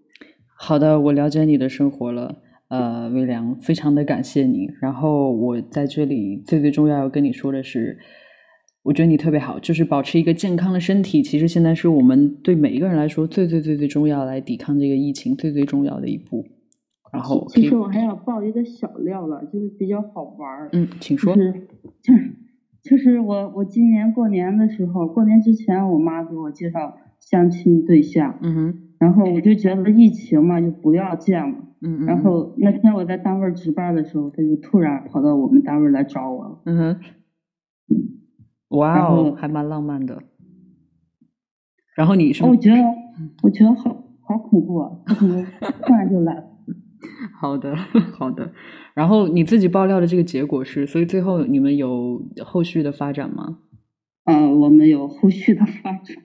[0.55, 2.35] 好的，我了解你的生活了，
[2.69, 4.69] 呃，微凉，非常的感谢你。
[4.79, 7.97] 然后我在这里最最重要要跟你说的是，
[8.83, 16.45] 我觉得你特别好，就是保持一个健康的身体，其实现在是我们对每一个人来说最最最最重要来抵抗这个疫情最最重要的一步。
[17.11, 20.69] 然后，其实我还要爆一个小料了，就是比较好玩儿。
[20.73, 21.35] 嗯，请说。
[21.35, 21.67] 就 是
[22.01, 22.33] 就是。
[22.83, 36.99] 就是我，我今年过年的时候，过年之前，我妈给我介绍相亲对象，嗯哼，然后我就觉得疫情嘛，就不要见了，嗯嗯，然后那天我在单位值班的时候，他就突然跑到我们单位来找我了，嗯哼，
[38.69, 40.23] 哇哦，还蛮浪漫的。
[41.93, 42.45] 然后你是？
[42.45, 42.77] 我觉得，
[43.43, 45.45] 我觉得好好恐怖啊，他怎么
[45.81, 46.46] 突然就来了？
[47.39, 47.75] 好的，
[48.17, 48.51] 好的。
[48.93, 53.59] 然后你自己爆料的这个结果是，所以最后你们有后续的发展吗？
[54.25, 56.17] 嗯，我们有后续的发展。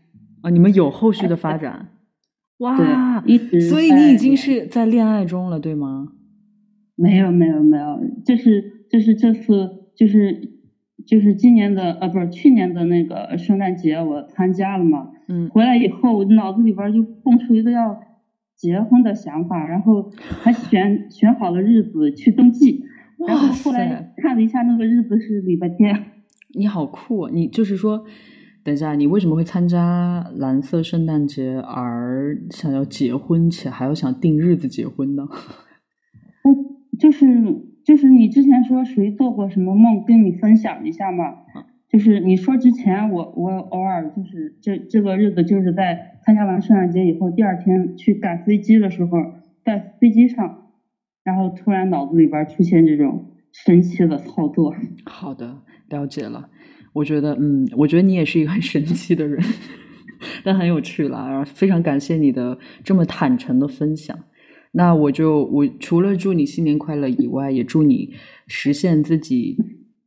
[0.42, 1.88] 啊，你们有后续的发展？
[2.58, 3.60] 哇，一直。
[3.60, 6.08] 所以你已经是在恋爱中了，对吗？
[6.96, 8.00] 没有，没有，没有。
[8.24, 10.52] 就是就是这次就是
[11.06, 15.08] 就是今年的呃，不是去年的那个圣诞节，我参加了嘛。
[15.28, 15.48] 嗯。
[15.50, 18.00] 回来以后，我脑子里边就蹦出一个要。
[18.62, 20.08] 结婚的想法，然后
[20.40, 22.84] 还选 选好了日子去登记，
[23.26, 26.04] 然后后来看了一下那个日子是礼拜天。
[26.54, 27.28] 你好酷！
[27.28, 28.04] 你就是说，
[28.62, 35.26] 等一下，你为什么会参加蓝色圣诞节而想要结婚，且还要想定日子结婚呢？
[36.44, 36.54] 我
[37.00, 37.26] 就是
[37.84, 41.24] 就是你之前说谁做过什么梦，跟你分享一下嘛。
[41.92, 49.18] 就是你说之前，我我偶尔就是这这个日子就是在参加完圣诞节以后，第二天去赶飞机的时候，
[49.62, 50.70] 在飞机上，
[51.22, 54.74] 然后突然脑子里边出现这种神奇的操作。
[55.04, 55.58] 好的，
[55.90, 56.48] 了解了。
[56.94, 59.38] 我觉得，嗯，我觉得你也是一个很神奇的人，
[60.42, 61.28] 但很有趣了。
[61.28, 64.18] 然后非常感谢你的这么坦诚的分享。
[64.72, 68.14] 那我就我除了祝你新年快乐以外，也祝你
[68.46, 69.58] 实现自己。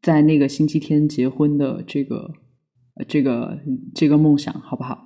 [0.05, 2.31] 在那个星期天结婚的这个
[3.07, 3.57] 这个
[3.95, 5.03] 这个梦想，好不好？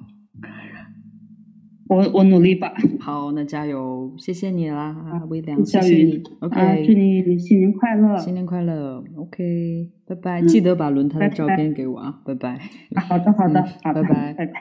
[1.87, 2.73] 我我努力吧。
[2.99, 4.13] 好，那加油！
[4.17, 6.21] 谢谢你啦，微凉，谢谢你。
[6.41, 8.17] OK，祝你新年快乐！
[8.17, 10.41] 新年快乐！OK，拜拜！
[10.41, 12.21] 记得把轮胎的照片给我啊！
[12.25, 12.59] 拜拜！
[13.07, 14.53] 好的，好的，好，拜拜，拜拜。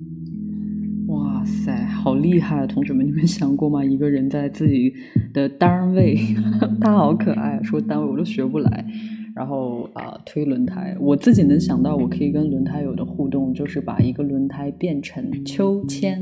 [1.44, 2.66] 哇塞，好厉害啊！
[2.66, 3.84] 同学们，你们想过吗？
[3.84, 4.90] 一个人在自己
[5.34, 6.16] 的单位，
[6.80, 8.86] 他好可爱，说单位我都学不来。
[9.34, 16.18] 然后啊，推轮胎，我自己能想到，我可以跟轮胎有的互动，就是把一个轮胎变成秋千。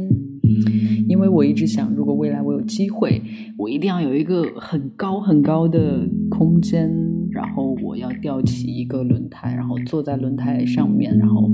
[1.09, 3.23] 因为我一直想，如果未来我有机会，
[3.57, 6.01] 我一定要有一个很高很高的
[6.31, 6.91] 空间，
[7.31, 11.49] 然后我要吊起一个轮胎，然后坐在轮胎上面，然后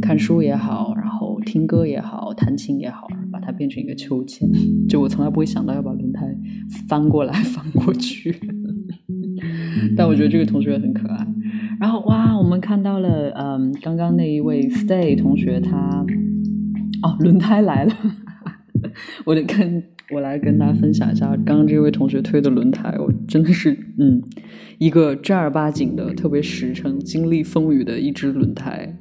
[0.00, 4.48] 看书也好，然后听歌也好，弹琴也好，把它变成一个秋千。
[4.88, 6.26] 就我从来不会想到要把轮胎
[6.88, 8.34] 翻过来 翻过去。
[9.96, 11.26] 但我觉得这个同学很可爱。
[11.80, 16.04] 然后哇，我们看到了，嗯，刚刚那一位 Stay 同学，他
[17.02, 17.92] 哦，轮胎来了。
[19.24, 19.82] 我得跟
[20.12, 24.22] 我来跟大家分享一下，刚刚这位同学推的轮胎，我真的是嗯，
[24.78, 28.98] 一个正儿八经的、特别实诚、经历风雨的一只轮胎。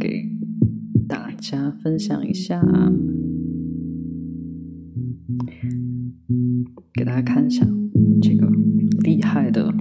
[0.00, 0.28] 给
[1.06, 2.60] 大家分享一下。
[6.94, 7.64] 给大家看一下
[8.20, 8.50] 这个
[9.02, 9.72] 厉害的、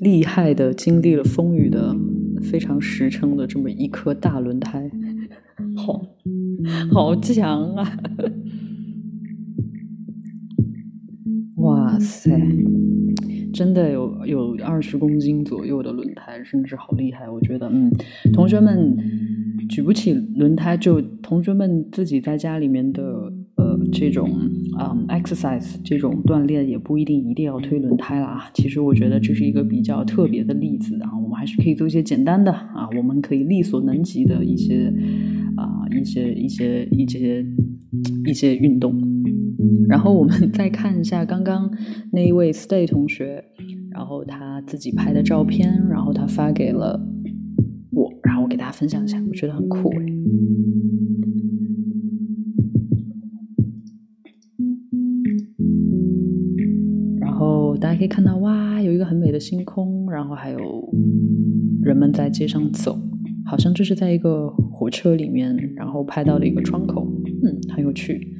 [0.00, 1.94] 厉害的，经历了风雨的、
[2.42, 4.90] 非常实诚的这么一颗大轮胎，
[5.76, 6.02] 好
[6.90, 7.98] 好强啊！
[11.56, 12.30] 哇塞，
[13.52, 17.28] 真的有有二十公斤左右的轮胎，甚至好厉害。
[17.28, 17.90] 我觉得，嗯，
[18.32, 18.96] 同学们
[19.68, 24.30] 举不起轮胎，就同学们自己在家里面的呃这种
[24.78, 28.50] 啊 exercise 这种锻炼，也不一定一定要推轮胎啦。
[28.54, 34.92] 其实我觉得这是一个比较特别的例子啊，我们还是可以做一些简单的啊，我们可以力所能及的一些
[35.56, 37.44] 啊一些一些一些
[38.26, 39.19] 一些运动。
[39.88, 41.70] 然后我们再看一下刚刚
[42.12, 43.44] 那一位 Stay 同学，
[43.90, 47.00] 然后他自己拍的照片，然后他发给了
[47.92, 50.06] 我，然后我给大家分享一下，我觉得很酷哎。
[57.18, 60.58] 然后大家可以看到，哇，有一个很美的星空，然后还有
[61.82, 62.98] 人们在街上走，
[63.46, 67.06] 好像这是在一个火车里面，然后拍到的一个窗口，
[67.42, 68.36] 嗯，很有趣。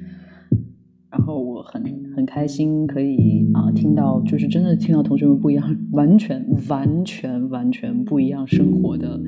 [1.62, 1.82] 很
[2.16, 9.20] 很开心，可以啊听到，就是真的听到同学们不一样，完全完全完全不一样生活的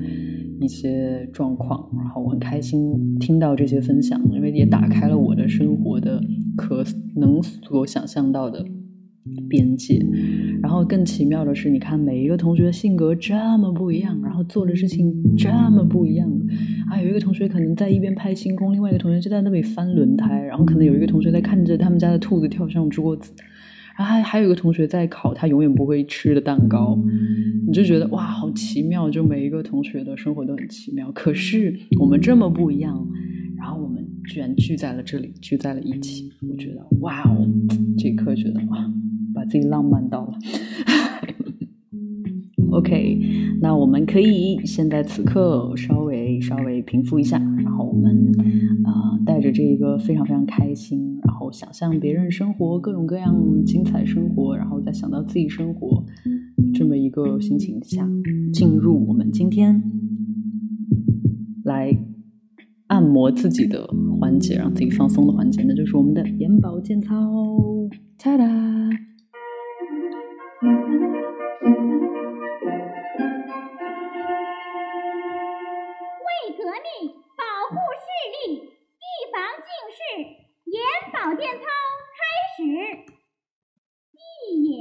[0.59, 1.89] 一些状况。
[1.95, 6.21] 然后我很开心听到这些分享，因为也打开了我的生活的
[6.55, 6.83] 可
[7.15, 8.65] 能所想象到的
[9.49, 10.03] 边界。
[10.61, 16.29] 然后更奇妙的是，你看每一个同学的性格这么不一样，然做的事情这么不一样。
[16.89, 23.31] 啊，有一个同学可能在一边拍星空，另外一个同学就在那里翻轮胎，然后可能有一个同学在看着他们家的兔子跳上桌子，
[23.97, 26.97] 然后还还有一个同学在烤他永远不会吃的蛋糕。
[27.65, 29.09] 你就觉得哇，好奇妙！
[29.09, 33.07] 就每一个同学的生活都很奇妙，可是我们这么不一样，
[33.57, 36.31] 然后我们居然聚在了这里，聚在了一起。
[36.49, 37.47] 我觉得哇哦，
[37.97, 38.91] 这一刻觉得哇。
[39.35, 40.33] 把自己浪漫到了。
[42.73, 43.19] OK，
[43.61, 48.31] 那我们可以现在此刻稍微稍微平复一下，然后我们
[48.83, 56.03] 啊带着这个非常非常开心，然后想象别人生活各种各样精彩生活，然后再想到自己生活
[56.73, 58.09] 这么一个心情下，
[58.51, 59.81] 进入我们今天
[61.63, 61.95] 来
[62.87, 63.87] 按摩自己的
[64.19, 67.13] 环节，让自己放松的环节，那就是我们的眼保健操。
[68.17, 68.45] 哒哒。
[80.73, 81.65] 眼保健操
[82.17, 82.17] 开
[82.57, 82.63] 始。
[84.11, 84.17] 闭
[84.63, 84.73] 眼。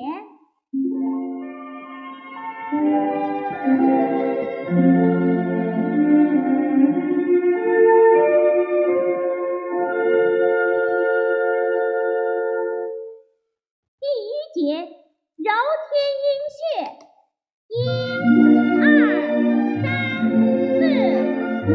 [14.01, 14.61] 第一节
[15.36, 15.53] 揉
[15.90, 16.24] 天阴
[16.57, 16.64] 穴，
[17.68, 17.70] 一、
[18.80, 18.82] 二、
[19.82, 19.84] 三、
[20.80, 20.80] 四、
[21.68, 21.70] 五、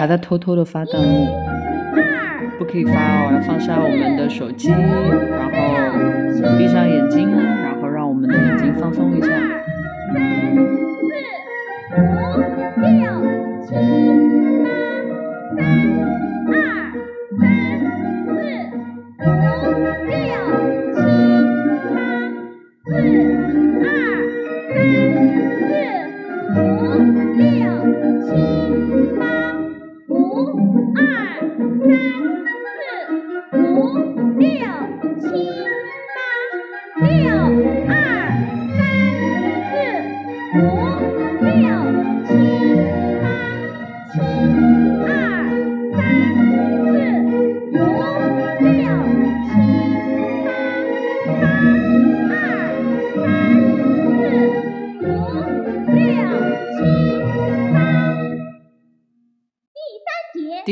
[0.00, 1.26] 还在偷偷的发弹幕，
[2.58, 9.28] 不可以发哦，要放下我们的手机，然后闭上眼睛，然后让我们的眼睛放松一下。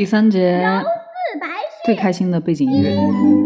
[0.09, 1.45] 三节，第三节
[1.85, 1.95] 最。
[1.95, 3.38] 开心的背景音乐。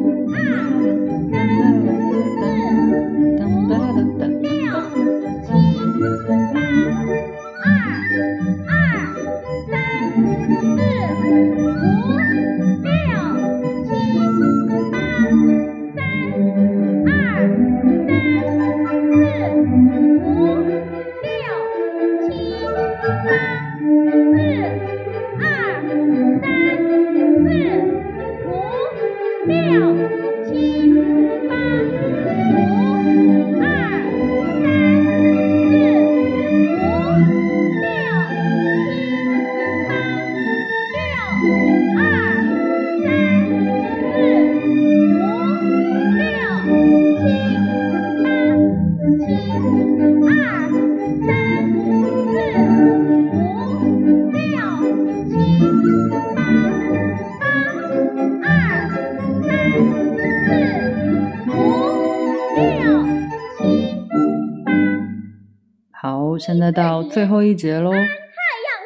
[66.46, 67.90] 现在到最后一节喽。
[67.90, 68.06] 太阳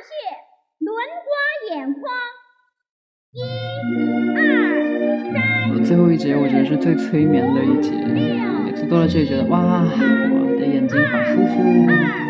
[0.05, 0.13] 穴，
[0.77, 2.03] 轮刮眼眶。
[3.31, 3.41] 一、
[4.37, 4.39] 二、
[5.33, 12.26] 三、我最后一节我觉得是最催眠的一节，每次做到这里觉得哇，我的眼睛好舒服。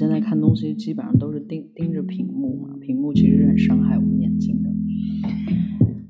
[0.00, 4.70] 现在看东西，基本上都是盯盯着屏幕嘛，屏幕其实是很伤害我们眼睛的。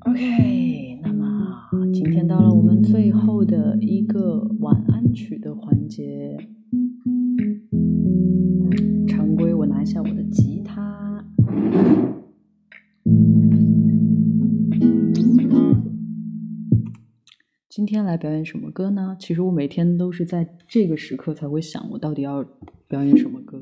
[0.09, 6.37] OK，那么今天到了我们最后的一个晚安曲的环节。
[9.09, 11.25] 常规，我拿一下我的吉他。
[17.67, 19.17] 今天来表演什么歌呢？
[19.19, 22.45] 其实我每天都是在这个时刻才会想，我到底要
[22.87, 23.61] 表演什么歌，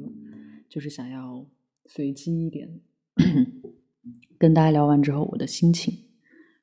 [0.69, 1.45] 就是想要
[1.85, 2.79] 随机一点，
[4.37, 6.05] 跟大家聊完之后我的心情。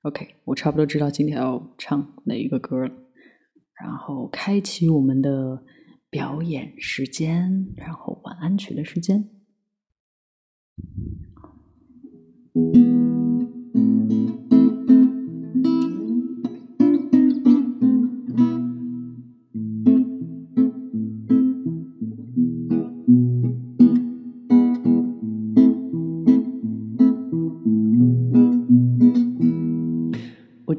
[0.02, 2.94] OK，我差不多知道今天要唱哪一个歌了，
[3.74, 5.64] 然后开启我们的
[6.08, 9.28] 表演时间，然后晚安曲的时间。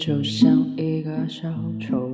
[0.07, 1.49] 就像一个小
[1.81, 2.09] 丑，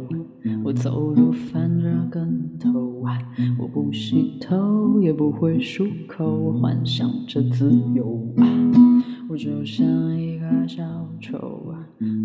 [0.63, 3.15] 我走路翻着跟头啊，
[3.59, 8.47] 我不洗头也不会漱口，我幻想着自由啊。
[9.29, 9.85] 我就像
[10.19, 10.83] 一个小
[11.21, 11.37] 丑，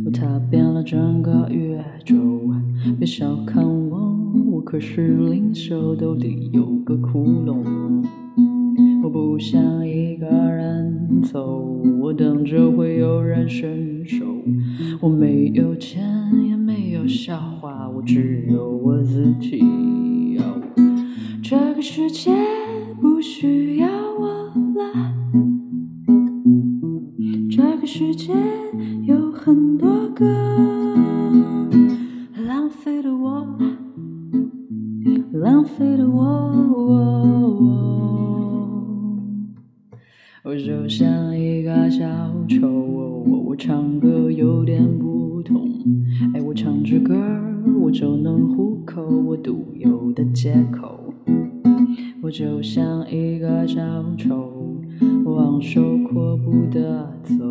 [0.06, 2.16] 我踏遍了整个宇宙
[2.50, 2.64] 啊。
[2.98, 4.16] 别小看我，
[4.46, 7.62] 我可是灵秀，兜里有个窟窿。
[9.02, 10.87] 我不想一个人
[11.22, 11.66] 走，
[12.00, 14.24] 我等着会有人伸手。
[15.00, 16.02] 我没有钱，
[16.48, 20.38] 也没有笑话，我只有我自己。
[21.42, 22.30] 这个世界
[23.00, 24.28] 不需要我
[24.74, 25.14] 了，
[27.50, 28.34] 这个世界
[29.04, 30.24] 有很多个
[32.46, 33.46] 浪费的我，
[35.32, 37.37] 浪费的我。
[40.44, 42.06] 我就像一个小
[42.48, 45.68] 丑，我我唱歌有点不同，
[46.32, 47.14] 哎，我唱支歌
[47.80, 51.12] 我就能糊口，我独有的借口。
[52.22, 53.80] 我就像一个小
[54.16, 54.52] 丑，
[55.24, 57.44] 我昂首阔步的走，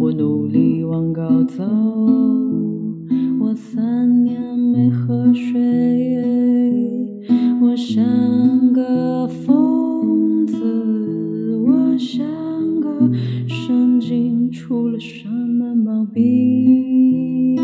[0.00, 1.62] 我努力往高走，
[3.40, 7.20] 我三年没喝水，
[7.60, 10.54] 我像个疯子，
[11.98, 12.26] 像
[12.80, 13.10] 个
[13.48, 17.56] 神经出了什么毛病？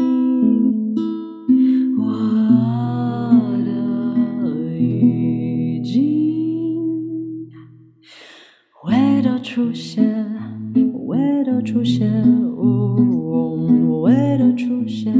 [1.98, 2.04] 我
[3.64, 3.70] 的
[4.78, 7.50] 已经
[8.84, 10.02] 味道出现，
[11.06, 12.10] 味道出现，
[12.56, 15.12] 哦，味道出现，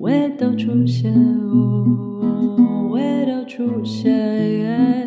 [0.00, 5.03] 味道出现，哦，味道出现，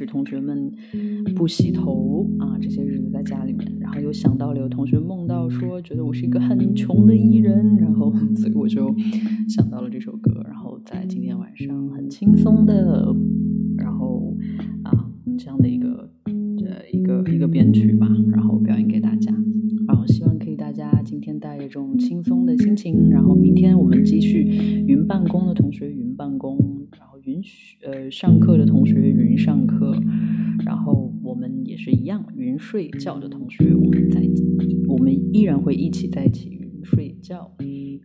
[0.00, 0.72] 是同学们
[1.36, 8.94] 不洗头啊，这些日子在家里面，然后又想到了有同学梦到说觉得我是一个很穷的艺人，然后所以我就
[9.46, 13.14] 想到了这首歌，然后在今天晚上很轻松的，
[13.76, 14.34] 然后
[14.84, 16.10] 啊这样的一个
[16.56, 16.64] 这
[16.96, 19.34] 一个一个编曲吧，然后表演给大家，
[19.86, 24.44] 然后希望可以大家今天带着这种轻松的心情，然后明天我们继续
[24.86, 26.56] 云办公的同学云办公，
[26.98, 29.79] 然后允许呃上课的同学云上课，
[31.70, 34.20] 也是一样云睡觉的同学，我们在
[34.88, 37.48] 我们依然会一起在一起云睡觉，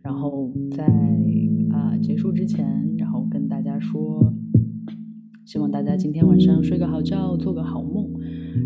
[0.04, 0.86] 然后在
[1.72, 2.64] 啊、结束之前，
[3.00, 4.32] 然后跟大家说。
[5.46, 8.12] 希望大家今天晚上睡个好觉，做个好梦，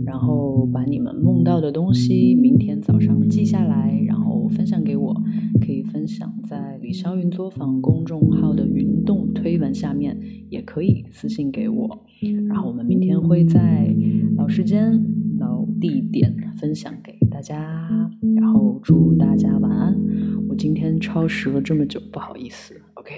[0.06, 5.14] 然后把你们梦到的东西明天早上记下来，然后分享给我，
[5.61, 10.18] 可以分享在李霄云作坊公众号的云动推文下面，
[10.49, 12.06] 也可以私信给我，
[12.48, 13.94] 然后我们明天会在
[14.36, 14.91] 老时间、
[15.40, 19.95] 老地点分享给大家，然后祝大家晚安。
[20.49, 23.14] 我今天超时了这么久，不好意思，OK。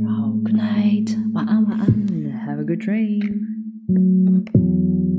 [0.00, 1.86] 然后 Good night，晚安晚安
[2.46, 3.61] ，Have a good dream。
[3.88, 5.11] Thank you.